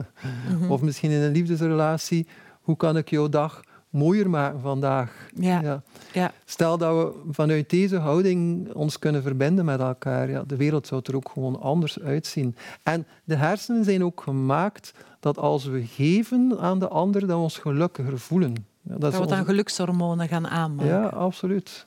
Mhm. 0.50 0.72
Of 0.72 0.82
misschien 0.82 1.12
in 1.12 1.22
een 1.22 1.32
liefdesrelatie, 1.32 2.28
hoe 2.62 2.78
kan 2.78 2.98
ik 2.98 3.10
jouw 3.10 3.30
dag 3.30 3.62
mooier 3.90 4.30
maken 4.30 4.60
vandaag? 4.60 5.28
Ja. 5.36 5.82
ja. 6.14 6.32
Stel 6.46 6.78
dat 6.78 6.96
we 6.96 7.32
vanuit 7.32 7.70
deze 7.70 7.98
houding 7.98 8.72
ons 8.74 9.00
kunnen 9.00 9.22
verbinden 9.22 9.66
met 9.66 9.80
elkaar, 9.80 10.30
ja, 10.30 10.44
de 10.48 10.56
wereld 10.56 10.88
zou 10.88 11.02
er 11.04 11.16
ook 11.16 11.30
gewoon 11.34 11.62
anders 11.62 12.00
uitzien. 12.00 12.56
En 12.84 13.08
de 13.24 13.36
hersenen 13.36 13.84
zijn 13.84 14.04
ook 14.04 14.22
gemaakt 14.22 14.94
dat 15.20 15.38
als 15.38 15.66
we 15.66 15.86
geven 15.86 16.58
aan 16.60 16.80
de 16.80 16.88
ander, 16.88 17.22
dat 17.22 17.30
we 17.30 17.36
ons 17.36 17.58
gelukkiger 17.58 18.20
voelen. 18.20 18.56
Ja, 18.82 18.98
dat, 18.98 19.20
we 19.20 19.26
dan 19.26 19.46
gelukshormonen 19.46 20.28
gaan 20.28 20.48
aanmaken. 20.48 20.92
Ja, 20.92 21.06
absoluut. 21.06 21.86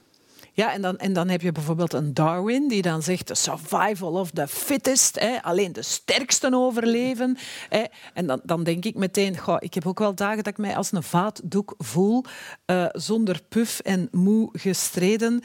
Ja, 0.59 0.73
en 0.73 0.83
dan, 0.83 0.99
en 0.99 1.13
dan 1.13 1.29
heb 1.29 1.41
je 1.41 1.53
bijvoorbeeld 1.53 1.93
een 1.93 2.15
Darwin 2.15 2.69
die 2.69 2.83
dan 2.83 3.03
zegt 3.03 3.31
survival 3.33 4.13
of 4.13 4.31
the 4.31 4.49
fittest, 4.49 5.21
hè, 5.21 5.43
alleen 5.43 5.73
de 5.73 5.83
sterksten 5.83 6.55
overleven. 6.55 7.37
Hè. 7.69 7.85
En 8.15 8.27
dan, 8.27 8.41
dan 8.45 8.65
denk 8.65 8.85
ik 8.85 8.95
meteen, 8.95 9.39
goh, 9.39 9.57
ik 9.59 9.75
heb 9.75 9.87
ook 9.87 9.99
wel 9.99 10.15
dagen 10.15 10.37
dat 10.37 10.47
ik 10.47 10.59
mij 10.59 10.77
als 10.77 10.93
een 10.93 11.03
vaatdoek 11.03 11.75
voel, 11.79 12.25
uh, 12.67 12.87
zonder 12.93 13.41
puf 13.49 13.81
en 13.81 14.09
moe 14.13 14.49
gestreden 14.53 15.43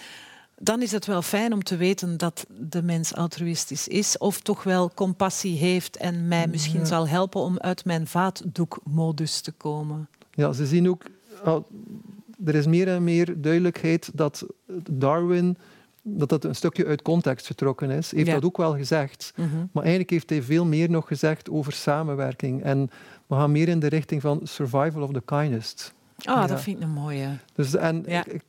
dan 0.56 0.82
is 0.82 0.92
het 0.92 1.06
wel 1.06 1.22
fijn 1.22 1.54
om 1.54 1.64
te 1.64 1.76
weten 1.76 2.18
dat 2.18 2.46
de 2.50 2.84
mens 2.84 3.16
altruïstisch 3.16 3.88
is 3.88 4.18
of 4.18 4.40
toch 4.40 4.64
wel 4.64 4.92
compassie 4.94 5.58
heeft 5.58 5.98
en 5.98 6.28
mij 6.28 6.48
misschien 6.48 6.86
zal 6.86 7.08
helpen 7.08 7.42
om 7.42 7.60
uit 7.60 7.86
mijn 7.86 8.08
vaatdoekmodus 8.08 9.42
te 9.42 9.52
komen. 9.52 10.08
Ja, 10.32 10.52
ze 10.52 10.66
zien 10.66 10.90
ook 10.90 11.04
er 12.46 12.56
is 12.56 12.66
meer 12.66 12.88
en 12.88 13.04
meer 13.04 13.42
duidelijkheid 13.42 14.12
dat 14.14 14.46
Darwin 14.92 15.58
dat 16.04 16.30
dat 16.30 16.44
een 16.44 16.56
stukje 16.56 16.86
uit 16.86 17.02
context 17.02 17.46
getrokken 17.46 17.90
is. 17.90 18.12
Hij 18.12 18.20
heeft 18.20 18.32
dat 18.32 18.46
ook 18.46 18.58
wel 18.58 18.76
gezegd. 18.76 19.34
Mhm. 19.36 19.48
Maar 19.72 19.84
eigenlijk 19.84 20.10
heeft 20.10 20.30
hij 20.30 20.42
veel 20.42 20.66
meer 20.66 20.90
nog 20.90 21.08
gezegd 21.08 21.50
over 21.50 21.74
samenwerking. 21.74 22.64
En 22.64 22.90
we 23.28 23.36
gaan 23.36 23.52
meer 23.52 23.68
in 23.68 23.80
de 23.80 23.88
richting 23.88 24.22
van 24.22 24.40
survival 24.44 25.02
of 25.02 25.12
the 25.12 25.22
kindest. 25.26 25.94
Ah, 26.24 26.48
dat 26.48 26.62
vind 26.62 26.78
ik 26.78 26.84
een 26.84 26.90
mooie. 26.90 27.28
Dus, 27.56 27.76
en 27.76 28.06
ik, 28.06 28.44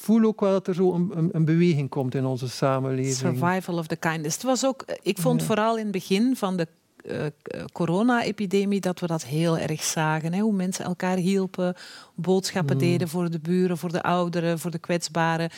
voel 0.00 0.24
ook 0.24 0.40
wel 0.40 0.50
dat 0.50 0.66
er 0.66 0.74
zo 0.74 0.94
een, 0.94 1.28
een, 1.32 1.44
beweging 1.44 1.88
komt 1.88 2.14
in 2.14 2.24
onze 2.24 2.48
samenleving. 2.48 3.14
Survival 3.14 3.78
of 3.78 3.86
the 3.86 3.96
kindest. 3.96 4.34
Het 4.34 4.44
was 4.50 4.66
ook, 4.66 4.84
ik 5.02 5.18
vond 5.18 5.42
vooral 5.42 5.76
in 5.76 5.82
het 5.82 5.92
begin 5.92 6.36
van 6.36 6.56
de 6.56 6.66
uh, 7.04 7.26
corona-epidemie 7.72 8.80
dat 8.80 9.00
we 9.00 9.06
dat 9.06 9.24
heel 9.24 9.58
erg 9.58 9.82
zagen. 9.82 10.32
Hè? 10.32 10.40
Hoe 10.40 10.52
mensen 10.52 10.84
elkaar 10.84 11.16
hielpen, 11.16 11.74
boodschappen 12.14 12.76
mm. 12.76 12.82
deden 12.82 13.08
voor 13.08 13.30
de 13.30 13.38
buren, 13.38 13.78
voor 13.78 13.92
de 13.92 14.02
ouderen, 14.02 14.58
voor 14.58 14.70
de 14.70 14.78
kwetsbaren. 14.78 15.50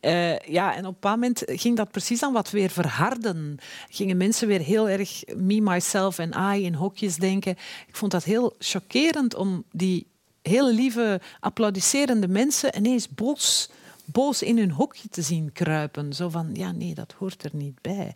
Uh, 0.00 0.38
ja, 0.38 0.72
en 0.72 0.78
op 0.78 0.86
een 0.86 0.92
bepaald 0.92 1.20
moment 1.20 1.42
ging 1.46 1.76
dat 1.76 1.90
precies 1.90 2.20
dan 2.20 2.32
wat 2.32 2.50
weer 2.50 2.70
verharden. 2.70 3.58
Gingen 3.88 4.16
mensen 4.16 4.48
weer 4.48 4.60
heel 4.60 4.88
erg 4.88 5.22
me, 5.36 5.60
myself 5.60 6.18
en 6.18 6.56
I 6.56 6.64
in 6.64 6.74
hokjes 6.74 7.16
denken. 7.16 7.52
Ik 7.86 7.96
vond 7.96 8.12
dat 8.12 8.24
heel 8.24 8.54
chockerend 8.58 9.34
om 9.34 9.64
die 9.72 10.06
heel 10.42 10.72
lieve, 10.72 11.20
applaudisserende 11.40 12.28
mensen 12.28 12.76
ineens 12.76 13.08
boos 13.08 13.70
boos 14.12 14.42
in 14.42 14.58
hun 14.58 14.70
hokje 14.70 15.08
te 15.08 15.22
zien 15.22 15.52
kruipen. 15.52 16.12
Zo 16.12 16.28
van, 16.28 16.50
ja, 16.52 16.72
nee, 16.72 16.94
dat 16.94 17.14
hoort 17.18 17.44
er 17.44 17.50
niet 17.52 17.80
bij. 17.80 18.14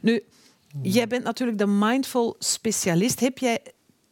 Nu, 0.00 0.22
Jij 0.82 1.06
bent 1.06 1.24
natuurlijk 1.24 1.58
de 1.58 1.66
mindful 1.66 2.36
specialist. 2.38 3.20
Heb 3.20 3.38
jij 3.38 3.62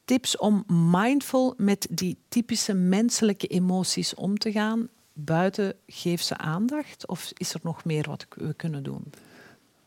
tips 0.04 0.36
om 0.36 0.64
mindful 0.90 1.54
met 1.56 1.86
die 1.90 2.18
typische 2.28 2.74
menselijke 2.74 3.46
emoties 3.46 4.14
om 4.14 4.38
te 4.38 4.52
gaan? 4.52 4.88
Buiten 5.12 5.74
geef 5.86 6.22
ze 6.22 6.36
aandacht 6.36 7.06
of 7.06 7.30
is 7.34 7.54
er 7.54 7.60
nog 7.62 7.84
meer 7.84 8.04
wat 8.08 8.26
we 8.30 8.54
kunnen 8.54 8.82
doen? 8.82 9.04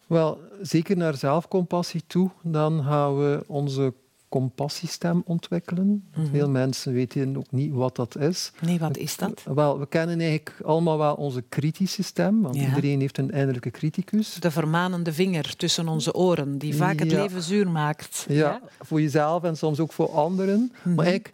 Wel, 0.08 0.40
zeker 0.62 0.98
naar 0.98 1.16
zelfcompassie 1.16 2.04
toe. 2.08 2.30
Dan 2.44 2.84
gaan 2.84 3.18
we 3.18 3.44
onze 3.48 3.94
compassiestem 4.30 5.22
ontwikkelen. 5.26 6.08
Mhm. 6.16 6.28
Veel 6.32 6.50
mensen 6.50 6.94
weten 6.94 7.38
ook 7.38 7.52
niet 7.52 7.74
wat 7.74 7.96
dat 7.96 8.18
is. 8.18 8.52
Nee, 8.62 8.80
wat 8.80 8.98
is 8.98 9.18
dat? 9.18 9.44
Wel, 9.56 9.80
we 9.80 9.88
kennen 9.88 10.20
eigenlijk 10.20 10.56
allemaal 10.64 10.98
wel 10.98 11.16
onze 11.16 11.44
kritische 11.50 12.04
stem, 12.04 12.42
want 12.42 12.56
iedereen 12.56 13.00
heeft 13.00 13.18
een 13.18 13.30
innerlijke 13.30 13.72
criticus. 13.72 14.34
De 14.34 14.52
vermanende 14.52 15.14
vinger 15.14 15.56
tussen 15.56 15.88
onze 15.88 16.14
oren, 16.14 16.58
die 16.58 16.76
vaak 16.76 17.00
het 17.00 17.12
leven 17.12 17.44
zuur 17.44 17.70
maakt. 17.70 18.26
Ja, 18.30 18.62
voor 18.80 19.02
jezelf 19.02 19.44
en 19.44 19.58
soms 19.58 19.80
ook 19.80 19.94
voor 19.94 20.12
anderen. 20.12 20.72
Maar 20.84 20.94
mhm. 20.94 21.00
eigenlijk, 21.00 21.34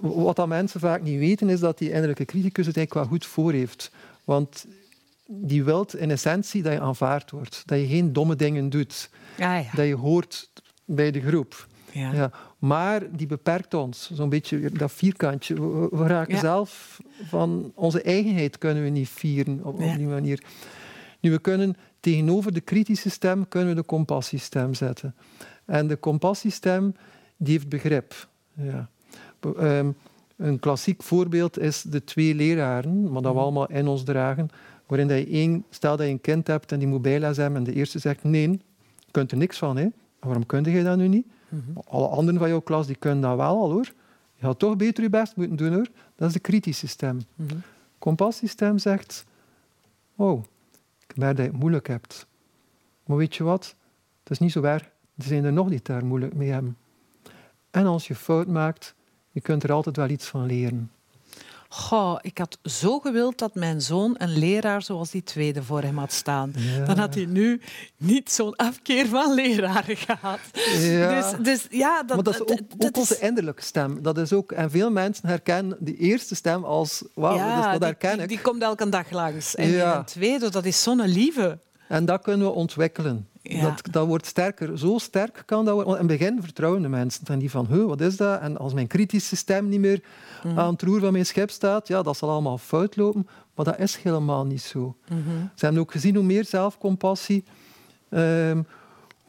wat 0.00 0.36
dat 0.36 0.48
mensen 0.48 0.80
vaak 0.80 1.02
niet 1.02 1.18
weten, 1.18 1.48
is 1.48 1.60
dat 1.60 1.78
die 1.78 1.90
innerlijke 1.90 2.24
criticus 2.24 2.66
het 2.66 2.76
eigenlijk 2.76 3.08
wel 3.08 3.18
goed 3.18 3.26
voor 3.26 3.52
heeft. 3.52 3.90
Want 4.24 4.66
die 5.26 5.64
wil 5.64 5.86
in 5.96 6.10
essentie 6.10 6.62
dat 6.62 6.72
je 6.72 6.80
aanvaard 6.80 7.30
wordt. 7.30 7.62
Dat 7.66 7.78
je 7.78 7.86
geen 7.86 8.12
domme 8.12 8.36
dingen 8.36 8.70
doet. 8.70 9.10
Ah, 9.32 9.38
ja. 9.38 9.70
Dat 9.74 9.86
je 9.86 9.94
hoort 9.94 10.50
bij 10.84 11.10
de 11.10 11.20
groep. 11.20 11.66
Ja. 11.98 12.12
ja. 12.12 12.30
Maar 12.58 13.02
die 13.16 13.26
beperkt 13.26 13.74
ons, 13.74 14.10
zo'n 14.12 14.28
beetje 14.28 14.70
dat 14.70 14.92
vierkantje. 14.92 15.54
We, 15.90 16.06
raken 16.06 16.38
zelf 16.38 17.00
van 17.22 17.72
onze 17.74 18.02
eigenheid 18.02 18.58
kunnen 18.58 18.82
we 18.82 18.88
niet 18.88 19.08
vieren 19.08 19.60
op, 19.62 19.80
op 19.80 19.96
die 19.96 20.06
manier. 20.06 20.42
Nu, 21.20 21.30
we 21.30 21.38
kunnen 21.38 21.76
tegenover 22.00 22.52
de 22.52 22.60
kritische 22.60 23.10
stem 23.10 23.48
kunnen 23.48 23.68
we 23.68 23.74
de 23.74 23.86
compassiestem 23.86 24.74
zetten. 24.74 25.14
En 25.64 25.86
de 25.86 25.98
compassiestem 25.98 26.94
die 27.36 27.52
heeft 27.52 27.68
begrip. 27.68 28.28
Ja. 28.54 28.88
Um, 29.58 29.96
een 30.36 30.58
klassiek 30.58 31.02
voorbeeld 31.02 31.58
is 31.58 31.82
de 31.82 32.04
twee 32.04 32.34
leraren, 32.34 33.02
maar 33.02 33.22
dat 33.22 33.32
we 33.32 33.38
mhm. 33.38 33.38
allemaal 33.38 33.70
in 33.70 33.86
ons 33.86 34.04
dragen, 34.04 34.48
waarin 34.86 35.08
dat 35.08 35.18
je 35.18 35.26
één, 35.26 35.64
stel 35.70 35.96
dat 35.96 36.06
je 36.06 36.12
een 36.12 36.20
kind 36.20 36.46
hebt 36.46 36.72
en 36.72 36.78
die 36.78 36.88
moet 36.88 37.02
bijles 37.02 37.36
hebben 37.36 37.58
en 37.58 37.64
de 37.64 37.74
eerste 37.74 37.98
zegt 37.98 38.24
nee, 38.24 38.50
je 38.50 38.58
kunt 39.10 39.30
er 39.30 39.36
niks 39.36 39.58
van. 39.58 39.76
Hè? 39.76 39.86
Waarom 40.20 40.46
kun 40.46 40.64
je 40.64 40.82
dat 40.82 40.96
nu 40.96 41.08
niet? 41.08 41.26
Mhm. 41.48 41.78
Alle 41.84 42.06
anderen 42.06 42.40
van 42.40 42.48
jouw 42.48 42.60
klas 42.60 42.86
die 42.86 42.96
kunnen 42.96 43.20
dat 43.20 43.36
wel 43.36 43.56
al 43.56 43.70
hoor. 43.70 43.92
Je 44.34 44.46
gaat 44.46 44.58
toch 44.58 44.76
beter 44.76 45.02
je 45.02 45.10
best 45.10 45.36
moeten 45.36 45.56
doen 45.56 45.72
hoor. 45.72 45.88
Dat 46.16 46.28
is 46.28 46.34
de 46.34 46.40
kritische 46.40 46.86
stem. 46.86 47.20
Mm 47.34 47.48
-hmm. 47.48 47.62
Compassiestem 47.98 48.78
zegt, 48.78 49.24
oh, 50.16 50.44
Ik 51.08 51.16
merk 51.16 51.36
dat 51.36 51.44
je 51.44 51.50
het 51.50 51.60
moeilijk 51.60 51.88
hebt. 51.88 52.26
Maar 53.04 53.16
weet 53.16 53.36
je 53.36 53.44
wat? 53.44 53.74
Het 54.22 54.30
is 54.30 54.38
niet 54.38 54.52
zo 54.52 54.60
waar. 54.60 54.92
Er 55.16 55.24
zijn 55.24 55.44
er 55.44 55.52
nog 55.52 55.66
die 55.66 55.76
het 55.76 55.86
daar 55.86 56.04
moeilijk 56.04 56.34
mee 56.34 56.50
hebben. 56.50 56.76
En 57.70 57.86
als 57.86 58.06
je 58.06 58.14
fout 58.14 58.46
maakt, 58.46 58.94
je 59.30 59.40
kunt 59.40 59.62
er 59.62 59.72
altijd 59.72 59.96
wel 59.96 60.08
iets 60.08 60.26
van 60.26 60.46
leren. 60.46 60.90
Goh, 61.70 62.18
ik 62.20 62.38
had 62.38 62.58
zo 62.62 62.98
gewild 62.98 63.38
dat 63.38 63.54
mijn 63.54 63.80
zoon 63.80 64.14
een 64.18 64.38
leraar 64.38 64.82
zoals 64.82 65.10
die 65.10 65.22
tweede 65.22 65.62
voor 65.62 65.82
hem 65.82 65.98
had 65.98 66.12
staan. 66.12 66.52
Dan 66.86 66.98
had 66.98 67.14
hij 67.14 67.24
nu 67.24 67.60
niet 67.96 68.32
zo'n 68.32 68.56
afkeer 68.56 69.06
van 69.06 69.34
leraren 69.34 69.96
gehad. 69.96 70.38
Ja. 70.78 71.20
Dus, 71.20 71.44
dus 71.44 71.66
ja, 71.70 72.02
dat, 72.02 72.16
maar 72.16 72.24
dat 72.24 72.34
is 72.34 72.40
ook, 72.40 72.60
ook 72.78 72.96
onze 72.96 73.18
innerlijke 73.18 73.62
stem. 73.62 74.02
Dat 74.02 74.18
is 74.18 74.32
ook, 74.32 74.52
en 74.52 74.70
veel 74.70 74.90
mensen 74.90 75.28
herkennen 75.28 75.76
die 75.80 75.96
eerste 75.96 76.34
stem 76.34 76.64
als... 76.64 77.04
Wauw, 77.14 77.36
ja, 77.36 77.72
dat, 77.72 77.82
herken 77.82 78.12
die, 78.12 78.22
ik. 78.22 78.28
Die, 78.28 78.40
komt 78.40 78.62
elke 78.62 78.88
dag 78.88 79.10
langs. 79.10 79.54
En 79.54 79.96
een 79.96 80.04
tweede, 80.04 80.50
dat 80.50 80.64
is 80.64 80.82
zo'n 80.82 81.00
lieve. 81.00 81.58
En 81.88 82.04
dat 82.04 82.22
kunnen 82.22 82.46
we 82.46 82.52
ontwikkelen. 82.52 83.28
Ja. 83.42 83.60
Dat, 83.62 83.82
dat 83.92 84.06
wordt 84.06 84.26
sterker. 84.26 84.78
Zo 84.78 84.98
sterk 84.98 85.42
kan 85.46 85.64
dat 85.64 85.74
worden. 85.74 85.92
In 85.92 86.08
het 86.08 86.18
begin 86.18 86.42
vertrouwen 86.42 86.82
de 86.82 86.88
mensen 86.88 87.24
dan 87.24 87.48
van, 87.48 87.66
"Huh, 87.66 87.84
wat 87.84 88.00
is 88.00 88.16
dat? 88.16 88.40
En 88.40 88.56
als 88.56 88.74
mijn 88.74 88.86
kritische 88.86 89.36
stem 89.36 89.68
niet 89.68 89.80
meer 89.80 90.02
Mhm. 90.44 90.58
aan 90.58 90.72
het 90.72 90.82
roer 90.82 91.00
van 91.00 91.12
mijn 91.12 91.26
schip 91.26 91.50
staat, 91.50 91.88
ja, 91.88 92.02
dat 92.02 92.16
zal 92.16 92.30
allemaal 92.30 92.58
fout 92.58 92.96
lopen. 92.96 93.28
Maar 93.54 93.64
dat 93.64 93.78
is 93.78 93.96
helemaal 93.96 94.46
niet 94.46 94.62
zo. 94.62 94.96
Mhm. 95.08 95.20
Ze 95.54 95.64
hebben 95.64 95.82
ook 95.82 95.90
gezien 95.90 96.14
hoe 96.14 96.24
meer 96.24 96.44
zelfcompassie, 96.44 97.44
ehm, 98.08 98.62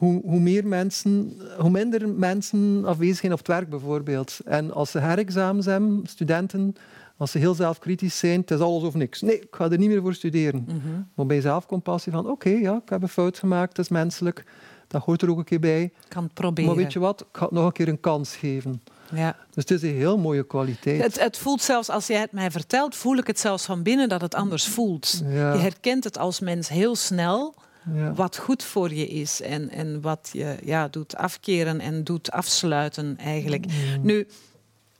hoe, 0.00 0.20
hoe, 0.24 0.40
meer 0.40 0.66
mensen, 0.66 1.40
hoe 1.58 1.70
minder 1.70 2.08
mensen 2.08 2.84
afwezig 2.84 3.16
zijn 3.16 3.32
op 3.32 3.38
het 3.38 3.46
werk 3.46 3.68
bijvoorbeeld. 3.68 4.38
En 4.44 4.72
als 4.72 4.90
ze 4.90 4.98
herexamens 4.98 5.66
hebben, 5.66 6.00
studenten, 6.04 6.74
als 7.16 7.30
ze 7.30 7.38
heel 7.38 7.54
zelfkritisch 7.54 8.18
zijn, 8.18 8.40
het 8.40 8.50
is 8.50 8.60
alles 8.60 8.82
of 8.82 8.94
niks. 8.94 9.20
Nee, 9.20 9.40
ik 9.40 9.48
ga 9.50 9.70
er 9.70 9.78
niet 9.78 9.88
meer 9.88 10.00
voor 10.00 10.14
studeren. 10.14 10.64
Mhm. 10.66 11.02
Maar 11.14 11.26
bij 11.26 11.40
zelfcompassie 11.40 12.12
van, 12.12 12.30
oké, 12.30 12.48
ja, 12.48 12.80
ik 12.84 12.88
heb 12.88 13.02
een 13.02 13.08
fout 13.08 13.38
gemaakt, 13.38 13.76
het 13.76 13.78
is 13.78 13.88
menselijk. 13.88 14.44
Dat 14.88 15.02
hoort 15.02 15.22
er 15.22 15.30
ook 15.30 15.38
een 15.38 15.44
keer 15.44 15.60
bij. 15.60 15.92
Kan 16.08 16.22
het 16.22 16.34
proberen. 16.34 16.70
Maar 16.70 16.82
weet 16.82 16.92
je 16.92 16.98
wat, 16.98 17.20
ik 17.20 17.26
ga 17.32 17.44
het 17.44 17.54
nog 17.54 17.64
een 17.64 17.72
keer 17.72 17.88
een 17.88 18.00
kans 18.00 18.36
geven. 18.36 18.82
Ja. 19.14 19.36
Dus 19.50 19.68
het 19.68 19.70
is 19.70 19.82
een 19.82 19.96
heel 19.96 20.18
mooie 20.18 20.46
kwaliteit. 20.46 21.02
Het, 21.02 21.20
het 21.20 21.38
voelt 21.38 21.62
zelfs, 21.62 21.88
als 21.88 22.06
jij 22.06 22.20
het 22.20 22.32
mij 22.32 22.50
vertelt, 22.50 22.96
voel 22.96 23.16
ik 23.16 23.26
het 23.26 23.40
zelfs 23.40 23.64
van 23.64 23.82
binnen 23.82 24.08
dat 24.08 24.20
het 24.20 24.34
anders 24.34 24.66
voelt. 24.66 25.22
Ja. 25.24 25.52
Je 25.52 25.58
herkent 25.58 26.04
het 26.04 26.18
als 26.18 26.40
mens 26.40 26.68
heel 26.68 26.96
snel 26.96 27.54
Ja. 27.94 28.12
wat 28.12 28.36
goed 28.36 28.62
voor 28.62 28.94
je 28.94 29.08
is 29.08 29.40
en, 29.40 29.70
en 29.70 30.00
wat 30.00 30.30
je 30.32 30.56
ja, 30.64 30.88
doet 30.88 31.16
afkeren 31.16 31.80
en 31.80 32.04
doet 32.04 32.30
afsluiten 32.30 33.18
eigenlijk. 33.18 33.66
Mm. 33.66 33.72
Nu, 34.02 34.26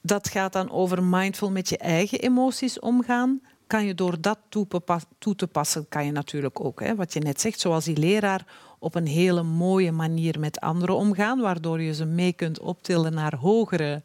dat 0.01 0.29
gaat 0.29 0.53
dan 0.53 0.71
over 0.71 1.03
mindful 1.03 1.51
met 1.51 1.69
je 1.69 1.79
eigen 1.79 2.21
emoties 2.21 2.79
omgaan. 2.79 3.41
Kan 3.67 3.87
je 3.87 3.95
door 3.95 4.21
dat 4.21 4.39
toe 5.19 5.37
te 5.37 5.47
passen, 5.47 5.89
kan 5.89 6.05
je 6.05 6.13
natuurlijk 6.13 6.65
ook, 6.65 6.81
hè, 6.81 6.95
wat 6.95 7.13
je 7.13 7.21
net 7.21 7.41
zegt, 7.41 7.61
zoals 7.61 7.85
die 7.85 7.97
leraar, 7.97 8.47
op 8.79 8.95
een 8.95 9.07
hele 9.07 9.43
mooie 9.43 9.93
manier 9.93 10.41
met 10.41 10.61
anderen 10.61 10.97
omgaan, 10.97 11.41
waardoor 11.41 11.81
je 11.81 11.95
ze 11.95 12.05
mee 12.05 12.33
kunt 12.33 12.61
optillen 12.61 13.15
naar, 13.15 13.35
hogere, 13.35 14.03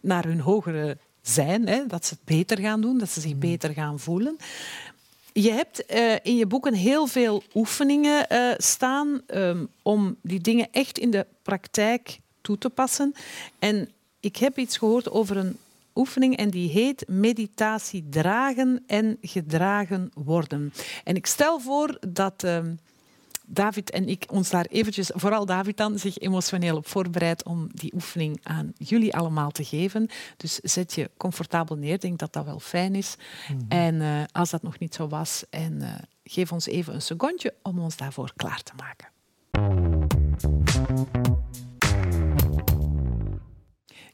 naar 0.00 0.24
hun 0.24 0.40
hogere 0.40 0.98
zijn, 1.22 1.68
hè, 1.68 1.86
dat 1.86 2.06
ze 2.06 2.14
het 2.14 2.24
beter 2.24 2.58
gaan 2.58 2.80
doen, 2.80 2.98
dat 2.98 3.08
ze 3.08 3.20
zich 3.20 3.36
beter 3.36 3.72
gaan 3.72 3.98
voelen. 3.98 4.36
Je 5.42 5.50
hebt 5.52 5.86
eh, 5.86 6.14
in 6.22 6.36
je 6.36 6.46
boeken 6.46 6.74
heel 6.74 7.06
veel 7.06 7.42
oefeningen 7.54 8.28
eh, 8.28 8.54
staan 8.56 9.20
ehm, 9.26 9.64
om 9.82 10.16
die 10.22 10.40
dingen 10.40 10.68
echt 10.70 10.98
in 10.98 11.10
de 11.10 11.26
praktijk 11.42 12.18
toe 12.40 12.58
te 12.58 12.70
passen. 12.70 13.14
En 13.58 13.88
ik 14.20 14.36
heb 14.36 14.58
iets 14.58 14.78
gehoord 14.78 15.10
over 15.10 15.36
een 15.36 15.56
oefening 15.94 16.36
en 16.36 16.50
die 16.50 16.70
heet 16.70 17.08
meditatie 17.08 18.06
dragen 18.10 18.84
en 18.86 19.18
gedragen 19.22 20.10
worden. 20.14 20.72
En 21.04 21.16
ik 21.16 21.26
stel 21.26 21.60
voor 21.60 21.98
dat 22.08 22.44
ehm, 22.44 22.74
David 23.50 23.90
en 23.90 24.08
ik 24.08 24.24
ons 24.30 24.50
daar 24.50 24.66
eventjes, 24.66 25.10
vooral 25.14 25.46
David 25.46 25.76
dan, 25.76 25.98
zich 25.98 26.18
emotioneel 26.18 26.76
op 26.76 26.86
voorbereidt 26.88 27.44
om 27.44 27.68
die 27.72 27.94
oefening 27.94 28.40
aan 28.42 28.72
jullie 28.76 29.16
allemaal 29.16 29.50
te 29.50 29.64
geven. 29.64 30.08
Dus 30.36 30.54
zet 30.54 30.94
je 30.94 31.10
comfortabel 31.16 31.76
neer. 31.76 32.00
Denk 32.00 32.18
dat 32.18 32.32
dat 32.32 32.44
wel 32.44 32.60
fijn 32.60 32.94
is. 32.94 33.16
En 33.68 34.00
eh, 34.00 34.22
als 34.32 34.50
dat 34.50 34.62
nog 34.62 34.78
niet 34.78 34.94
zo 34.94 35.08
was, 35.08 35.44
en, 35.50 35.82
eh, 35.82 35.94
geef 36.24 36.52
ons 36.52 36.66
even 36.66 36.94
een 36.94 37.02
secondje 37.02 37.54
om 37.62 37.78
ons 37.78 37.96
daarvoor 37.96 38.32
klaar 38.36 38.62
te 38.62 38.72
maken. 38.76 39.08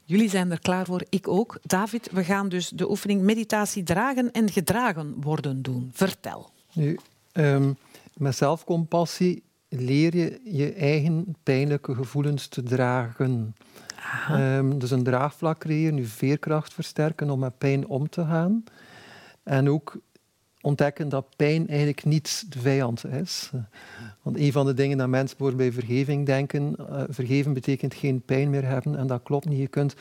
Jullie 0.03 0.29
zijn 0.29 0.51
er 0.51 0.59
klaar 0.59 0.85
voor, 0.85 1.03
ik 1.09 1.27
ook. 1.27 1.59
David, 1.61 2.09
we 2.11 2.23
gaan 2.23 2.49
dus 2.49 2.69
de 2.69 2.89
oefening 2.89 3.21
meditatie 3.21 3.83
dragen 3.83 4.31
en 4.31 4.51
gedragen 4.51 5.21
worden 5.21 5.61
doen. 5.61 5.89
Vertel. 5.93 6.49
Nu, 6.73 6.99
ehm, 7.31 7.71
met 8.17 8.35
zelfcompassie 8.35 9.43
leer 9.69 10.15
je 10.15 10.39
je 10.43 10.73
eigen 10.73 11.35
pijnlijke 11.43 11.95
gevoelens 11.95 12.47
te 12.47 12.63
dragen. 12.63 13.55
Ehm, 14.27 14.77
dus 14.77 14.91
een 14.91 15.03
draagvlak 15.03 15.59
creëren, 15.59 15.95
je 15.95 16.05
veerkracht 16.05 16.73
versterken 16.73 17.29
om 17.29 17.39
met 17.39 17.57
pijn 17.57 17.87
om 17.87 18.09
te 18.09 18.25
gaan. 18.25 18.63
En 19.43 19.69
ook 19.69 19.97
ontdekken 20.61 21.09
dat 21.09 21.35
pijn 21.35 21.67
eigenlijk 21.67 22.05
niet 22.05 22.45
de 22.49 22.59
vijand 22.59 23.05
is. 23.05 23.51
Want 24.21 24.37
een 24.37 24.51
van 24.51 24.65
de 24.65 24.73
dingen 24.73 24.97
dat 24.97 25.07
mensen 25.07 25.37
bijvoorbeeld 25.37 25.69
bij 25.69 25.81
vergeving 25.81 26.25
denken, 26.25 26.75
eh, 26.89 27.03
vergeven 27.09 27.53
betekent 27.53 27.93
geen 27.93 28.21
pijn 28.21 28.49
meer 28.49 28.65
hebben. 28.65 28.97
En 28.97 29.07
dat 29.07 29.23
klopt 29.23 29.49
niet. 29.49 29.59
Je 29.59 29.67
kunt 29.67 29.95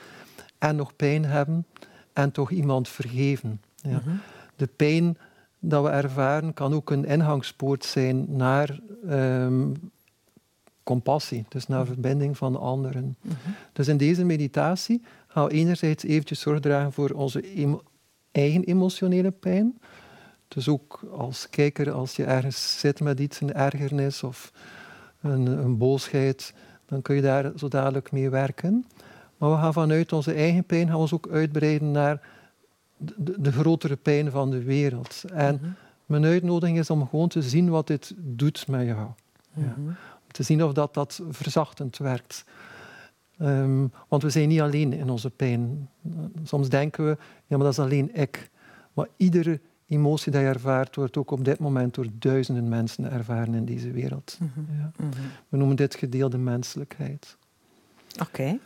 en 0.58 0.76
nog 0.76 0.96
pijn 0.96 1.24
hebben 1.24 1.66
en 2.12 2.30
toch 2.30 2.50
iemand 2.50 2.88
vergeven. 2.88 3.60
Ja. 3.74 4.02
De 4.56 4.66
pijn 4.66 5.18
dat 5.68 5.82
we 5.82 5.88
ervaren 5.88 6.54
kan 6.54 6.74
ook 6.74 6.90
een 6.90 7.04
ingangspoort 7.04 7.84
zijn 7.84 8.26
naar 8.28 8.80
ehm, 9.08 9.72
compassie, 10.82 11.44
dus 11.48 11.66
naar 11.66 11.86
verbinding 11.86 12.36
van 12.36 12.56
anderen. 12.56 13.16
Dus 13.72 13.88
in 13.88 13.96
deze 13.96 14.24
meditatie 14.24 15.02
gaan 15.26 15.46
we 15.46 15.52
enerzijds 15.52 16.04
eventjes 16.04 16.40
zorg 16.40 16.60
dragen 16.60 16.92
voor 16.92 17.10
onze 17.10 17.54
emo- 17.54 17.82
eigen 18.30 18.64
emotionele 18.64 19.30
pijn. 19.30 19.78
Dus 20.48 20.68
ook 20.68 21.00
als 21.12 21.48
kijker, 21.50 21.90
als 21.90 22.16
je 22.16 22.24
ergens 22.24 22.78
zit 22.80 23.00
met 23.00 23.20
iets, 23.20 23.40
een 23.40 23.52
ergernis 23.52 24.22
of 24.22 24.52
een, 25.20 25.46
een 25.46 25.78
boosheid, 25.78 26.54
dan 26.86 27.02
kun 27.02 27.14
je 27.14 27.22
daar 27.22 27.52
zo 27.56 27.68
dadelijk 27.68 28.12
mee 28.12 28.30
werken. 28.30 28.86
Maar 29.38 29.50
we 29.50 29.56
gaan 29.56 29.72
vanuit 29.72 30.12
onze 30.12 30.32
eigen 30.32 30.64
pijn 30.64 30.86
gaan 30.86 30.94
we 30.94 31.00
ons 31.00 31.12
ook 31.12 31.28
uitbreiden 31.30 31.90
naar 31.90 32.20
de, 33.16 33.40
de 33.40 33.52
grotere 33.52 33.96
pijn 33.96 34.30
van 34.30 34.50
de 34.50 34.62
wereld. 34.62 35.24
En 35.32 35.76
mijn 36.06 36.24
uitnodiging 36.24 36.78
is 36.78 36.90
om 36.90 37.08
gewoon 37.08 37.28
te 37.28 37.42
zien 37.42 37.68
wat 37.68 37.86
dit 37.86 38.14
doet 38.16 38.66
met 38.68 38.86
jou. 38.86 39.08
Ja. 39.54 39.74
Om 39.76 40.30
te 40.30 40.42
zien 40.42 40.64
of 40.64 40.72
dat, 40.72 40.94
dat 40.94 41.20
verzachtend 41.28 41.96
werkt. 41.96 42.44
Ehm, 43.38 43.86
want 44.08 44.22
we 44.22 44.30
zijn 44.30 44.48
niet 44.48 44.60
alleen 44.60 44.92
in 44.92 45.10
onze 45.10 45.30
pijn. 45.30 45.88
Soms 46.42 46.68
denken 46.68 47.04
we, 47.04 47.16
ja, 47.46 47.56
maar 47.56 47.66
dat 47.66 47.72
is 47.72 47.78
alleen 47.78 48.14
ik. 48.14 48.50
Maar 48.92 49.08
iedere 49.16 49.60
emotie 49.86 50.32
die 50.32 50.40
je 50.40 50.46
ervaart, 50.46 50.96
wordt 50.96 51.16
ook 51.16 51.30
op 51.30 51.44
dit 51.44 51.58
moment 51.58 51.94
door 51.94 52.06
duizenden 52.18 52.68
mensen 52.68 53.12
ervaren 53.12 53.54
in 53.54 53.64
deze 53.64 53.90
wereld. 53.90 54.38
Ja. 54.78 54.92
We 55.48 55.56
noemen 55.56 55.76
dit 55.76 55.94
gedeelde 55.94 56.38
menselijkheid. 56.38 57.36
Oké. 58.20 58.58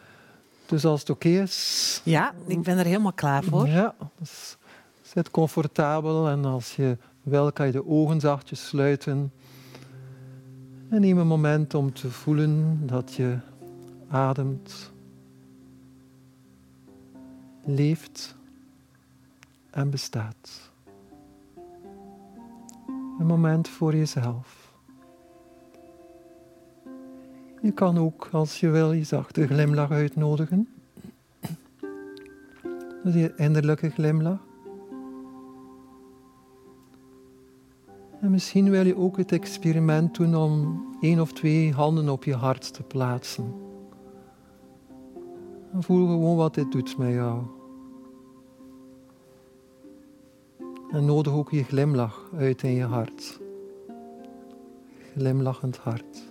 Dus 0.68 0.85
als 0.85 1.00
het 1.00 1.11
oké 1.11 1.28
is, 1.28 2.00
Ja, 2.04 2.35
ik 2.46 2.62
ben 2.62 2.78
er 2.78 2.85
helemaal 2.85 3.12
klaar 3.12 3.44
voor. 3.44 3.66
ja, 3.68 3.94
dus 4.18 4.57
zit 5.02 5.31
comfortabel 5.31 6.28
en 6.28 6.44
als 6.44 6.76
je 6.76 6.96
wil, 7.22 7.52
kan 7.52 7.66
je 7.66 7.72
de 7.72 7.87
ogen 7.87 8.20
zachtjes 8.20 8.66
sluiten. 8.66 9.33
En 10.90 11.00
neem 11.00 11.18
een 11.18 11.26
moment 11.26 11.74
om 11.74 11.92
te 11.92 12.11
voelen 12.11 12.87
dat 12.87 13.14
je 13.14 13.38
ademt, 14.09 14.90
leeft 17.64 18.37
en 19.70 19.90
bestaat. 19.90 20.70
Een 23.18 23.26
moment 23.26 23.68
voor 23.68 23.96
jezelf. 23.96 24.58
Je 27.62 27.73
kan 27.73 27.99
ook, 27.99 28.29
als 28.33 28.61
je 28.61 28.68
wil, 28.68 28.92
je 28.92 29.05
zachte 29.05 29.47
glimlach 29.47 29.90
uitnodigen. 29.90 30.68
Dat 33.05 33.14
je 33.14 33.33
innerlijke 33.37 33.90
glimlach. 33.90 34.47
En 38.21 38.31
misschien 38.31 38.71
wil 38.71 38.87
je 38.87 38.97
ook 38.97 39.16
het 39.16 39.33
experiment 39.33 40.14
doen 40.14 40.37
om 40.37 40.85
één 41.01 41.21
of 41.21 41.33
twee 41.33 41.73
handen 41.73 42.09
op 42.09 42.25
je 42.25 42.35
hart 42.35 42.75
te 42.75 42.83
plaatsen. 42.83 43.55
En 45.73 45.83
voel 45.83 46.07
gewoon 46.07 46.37
wat 46.37 46.55
dit 46.55 46.73
doet 46.73 46.99
met 46.99 47.12
jou. 47.12 47.42
En 50.90 51.05
nodig 51.05 51.33
ook 51.33 51.51
je 51.51 51.64
glimlach 51.64 52.31
uit 52.37 52.62
in 52.62 52.73
je 52.73 52.85
hart. 52.85 53.40
Glimlachend 55.16 55.77
hart. 55.77 56.28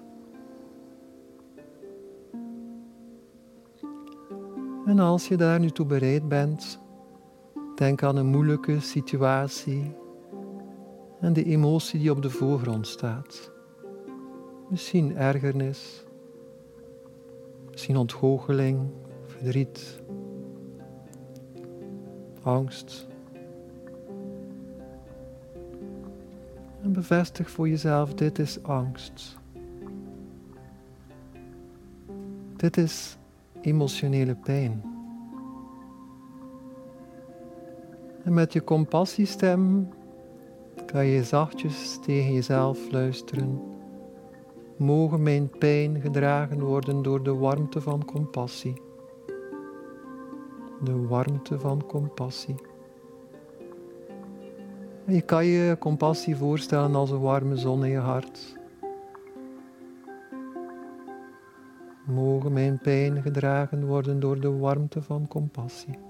En 4.98 5.04
als 5.04 5.28
je 5.28 5.38
daar 5.38 5.60
nu 5.60 5.70
toe 5.70 5.86
bereid 5.86 6.28
bent, 6.28 6.80
denk 7.76 8.04
aan 8.04 8.16
een 8.16 8.26
moeilijke 8.26 8.80
situatie 8.80 9.96
en 11.20 11.34
de 11.34 11.44
emotie 11.44 12.00
die 12.00 12.12
op 12.12 12.22
de 12.22 12.30
voorgrond 12.30 12.88
staat. 12.88 13.52
Misschien 14.70 15.18
ergernis, 15.18 16.06
misschien 17.72 17.98
ontgoocheling, 17.98 18.90
verdriet, 19.26 20.02
angst. 22.42 23.08
En 26.82 26.94
bevestig 26.94 27.50
voor 27.50 27.70
jezelf, 27.70 28.14
dit 28.14 28.40
is 28.40 28.64
angst. 28.64 29.38
Dit 32.56 32.78
is 32.78 33.18
emotionele 33.62 34.36
pijn. 34.36 34.87
En 38.28 38.34
met 38.34 38.54
je 38.54 38.63
compassiestem 38.63 39.90
kan 40.86 41.06
je 41.06 41.24
zachtjes 41.24 42.00
tegen 42.06 42.34
jezelf 42.34 42.92
luisteren. 42.92 43.62
Mogen 44.78 45.24
mijn 45.24 45.50
pijn 45.50 46.02
gedragen 46.02 46.60
worden 46.60 47.02
door 47.02 47.24
de 47.24 47.34
warmte 47.34 47.82
van 47.82 48.06
compassie. 48.06 48.82
De 50.84 51.08
warmte 51.08 51.60
van 51.60 51.86
compassie. 51.86 52.56
je 55.06 55.22
kan 55.22 55.46
je 55.46 55.78
compassie 55.80 56.36
voorstellen 56.36 56.96
als 56.96 57.12
een 57.12 57.22
warme 57.22 57.56
zon 57.56 57.86
in 57.86 57.92
je 57.92 57.98
hart. 57.98 58.58
Mogen 62.06 62.54
mijn 62.54 62.80
pijn 62.80 63.22
gedragen 63.22 63.86
worden 63.86 64.20
door 64.20 64.40
de 64.40 64.58
warmte 64.58 65.02
van 65.02 65.28
compassie. 65.28 66.07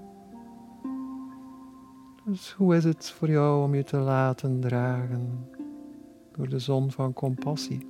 Dus 2.28 2.52
hoe 2.52 2.76
is 2.76 2.84
het 2.84 3.10
voor 3.10 3.30
jou 3.30 3.62
om 3.62 3.74
je 3.74 3.84
te 3.84 3.96
laten 3.96 4.60
dragen 4.60 5.48
door 6.32 6.48
de 6.48 6.58
zon 6.58 6.90
van 6.90 7.12
compassie? 7.12 7.86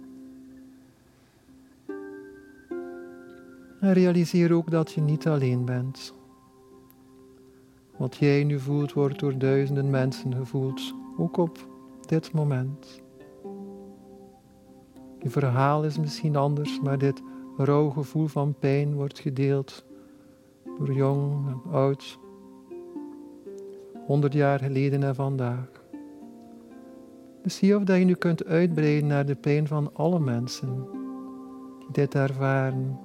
En 3.81 3.92
realiseer 3.92 4.53
ook 4.53 4.70
dat 4.70 4.92
je 4.92 5.01
niet 5.01 5.27
alleen 5.27 5.64
bent. 5.64 6.14
Wat 7.96 8.16
jij 8.16 8.44
nu 8.44 8.59
voelt, 8.59 8.92
wordt 8.92 9.18
door 9.18 9.38
duizenden 9.38 9.90
mensen 9.90 10.35
gevoeld, 10.35 10.94
ook 11.16 11.37
op 11.37 11.66
dit 12.07 12.33
moment. 12.33 13.03
Je 15.18 15.31
verhaal 15.31 15.85
is 15.85 15.98
misschien 15.98 16.37
anders, 16.37 16.81
maar 16.81 16.98
dit 16.98 17.22
rauw 17.57 17.90
gevoel 17.90 18.27
van 18.27 18.55
pijn 18.59 18.94
wordt 18.94 19.18
gedeeld 19.18 19.85
door 20.79 20.92
jong 20.92 21.48
en 21.48 21.72
oud, 21.72 22.18
honderd 24.09 24.33
jaar 24.33 24.59
geleden 24.59 25.03
en 25.03 25.14
vandaag. 25.14 25.83
Dus 27.42 27.57
zie 27.57 27.77
of 27.77 27.85
dat 27.85 27.99
je 27.99 28.05
nu 28.05 28.14
kunt 28.14 28.44
uitbreiden 28.44 29.09
naar 29.09 29.27
de 29.27 29.35
pijn 29.35 29.66
van 29.66 29.94
alle 29.94 30.21
mensen 30.21 30.87
die 31.79 31.88
dit 31.92 32.14
ervaren. 32.14 32.99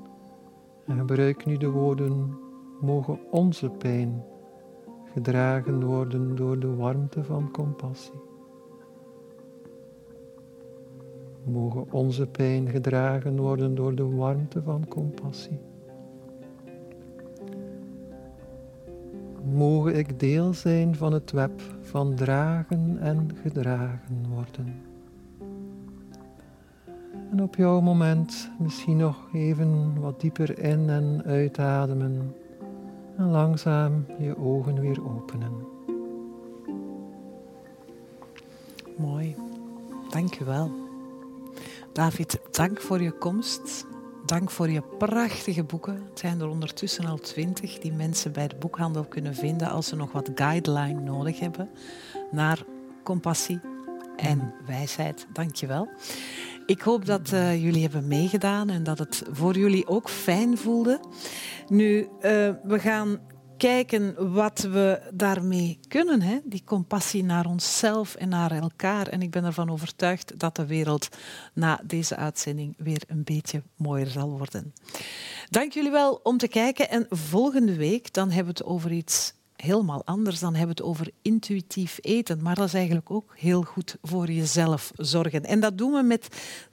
En 0.86 0.98
gebruik 0.98 1.46
nu 1.46 1.58
de 1.58 1.70
woorden, 1.70 2.38
mogen 2.82 3.20
onze 3.32 3.70
pijn 3.70 4.24
gedragen 5.14 5.86
worden 5.86 6.36
door 6.36 6.60
de 6.60 6.76
warmte 6.76 7.24
van 7.24 7.52
compassie. 7.52 8.22
Mogen 11.44 11.92
onze 11.92 12.28
pijn 12.28 12.70
gedragen 12.70 13.38
worden 13.38 13.76
door 13.76 13.96
de 13.96 14.10
warmte 14.10 14.62
van 14.62 14.88
compassie. 14.88 15.60
Mogen 19.52 19.96
ik 19.96 20.20
deel 20.20 20.54
zijn 20.54 20.96
van 20.96 21.14
het 21.14 21.32
web 21.32 21.62
van 21.82 22.16
dragen 22.16 22.98
en 23.00 23.30
gedragen 23.42 24.26
worden. 24.30 24.76
En 27.32 27.44
op 27.44 27.56
jouw 27.56 27.82
moment 27.82 28.50
misschien 28.60 28.98
nog 28.98 29.28
even 29.34 30.00
wat 30.00 30.22
dieper 30.22 30.60
in 30.60 30.90
en 30.90 31.22
uitademen 31.26 32.36
en 33.18 33.30
langzaam 33.30 34.06
je 34.20 34.38
ogen 34.38 34.80
weer 34.80 35.06
openen. 35.16 35.52
Mooi, 38.98 39.36
dank 40.10 40.40
u 40.40 40.46
wel. 40.46 40.72
David, 41.94 42.40
dank 42.52 42.82
voor 42.82 43.02
je 43.02 43.12
komst. 43.12 43.86
Dank 44.26 44.52
voor 44.52 44.70
je 44.70 44.82
prachtige 44.82 45.64
boeken. 45.64 45.94
Het 46.10 46.20
zijn 46.20 46.40
er 46.40 46.48
ondertussen 46.48 47.06
al 47.06 47.18
twintig 47.18 47.80
die 47.80 47.92
mensen 47.92 48.32
bij 48.32 48.48
de 48.48 48.56
boekhandel 48.56 49.04
kunnen 49.04 49.36
vinden 49.36 49.70
als 49.70 49.88
ze 49.88 49.96
nog 49.96 50.12
wat 50.12 50.30
guideline 50.36 51.02
nodig 51.02 51.40
hebben 51.40 51.70
naar 52.32 52.64
compassie 53.04 53.60
en 54.16 54.54
wijsheid. 54.66 55.28
Dank 55.34 55.56
je 55.56 55.68
wel. 55.68 55.90
Ik 56.66 56.82
hoop 56.82 57.06
dat 57.06 57.32
uh, 57.32 57.64
jullie 57.64 57.82
hebben 57.82 58.08
meegedaan 58.08 58.70
en 58.70 58.84
dat 58.84 59.00
het 59.00 59.24
voor 59.32 59.58
jullie 59.58 59.88
ook 59.88 60.10
fijn 60.10 60.58
voelde. 60.58 61.00
Nu, 61.68 62.00
uh, 62.00 62.08
we 62.64 62.80
gaan 62.80 63.20
kijken 63.64 64.34
wat 64.34 64.60
we 64.60 65.02
daarmee 65.14 65.80
kunnen. 65.88 66.22
Hè? 66.22 66.40
Die 66.44 66.64
compassie 66.66 67.24
naar 67.24 67.46
onszelf 67.46 68.16
en 68.16 68.30
naar 68.30 68.52
elkaar. 68.52 69.08
En 69.08 69.22
ik 69.22 69.32
ben 69.32 69.44
ervan 69.44 69.70
overtuigd 69.70 70.40
dat 70.40 70.56
de 70.56 70.66
wereld 70.66 71.08
na 71.54 71.80
deze 71.84 72.16
uitzending 72.16 72.74
weer 72.78 73.04
een 73.08 73.24
beetje 73.24 73.64
mooier 73.76 74.08
zal 74.08 74.30
worden. 74.30 74.74
Dank 75.50 75.74
jullie 75.74 75.92
wel 75.92 76.20
om 76.24 76.38
te 76.38 76.48
kijken. 76.48 76.90
En 76.90 77.06
volgende 77.10 77.76
week 77.76 78.14
dan 78.14 78.28
hebben 78.32 78.54
we 78.54 78.60
het 78.60 78.70
over 78.70 78.92
iets 78.92 79.34
helemaal 79.56 80.06
anders. 80.06 80.40
Dan 80.40 80.56
hebben 80.56 80.76
we 80.76 80.82
het 80.82 80.92
over 80.92 81.12
intuïtief 81.22 81.98
eten. 82.02 82.42
Maar 82.42 82.56
dat 82.56 82.68
is 82.68 82.74
eigenlijk 82.74 83.12
ook 83.12 83.34
heel 83.38 83.62
goed 83.62 83.98
voor 84.02 84.32
jezelf 84.32 84.92
zorgen. 84.96 85.44
En 85.44 85.60
dat 85.60 85.78
doen 85.78 85.92
we 85.92 86.02
met 86.02 86.28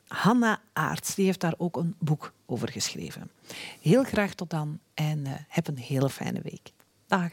Hanna 0.08 0.60
Aarts. 0.72 1.14
Die 1.14 1.24
heeft 1.24 1.40
daar 1.40 1.54
ook 1.56 1.76
een 1.76 1.94
boek 1.98 2.32
over 2.46 2.68
geschreven. 2.68 3.30
Heel 3.80 4.04
graag 4.04 4.34
tot 4.34 4.50
dan 4.50 4.78
en 4.94 5.18
uh, 5.18 5.32
heb 5.48 5.68
een 5.68 5.78
hele 5.78 6.10
fijne 6.10 6.40
week. 6.42 6.72
Dag. 7.10 7.32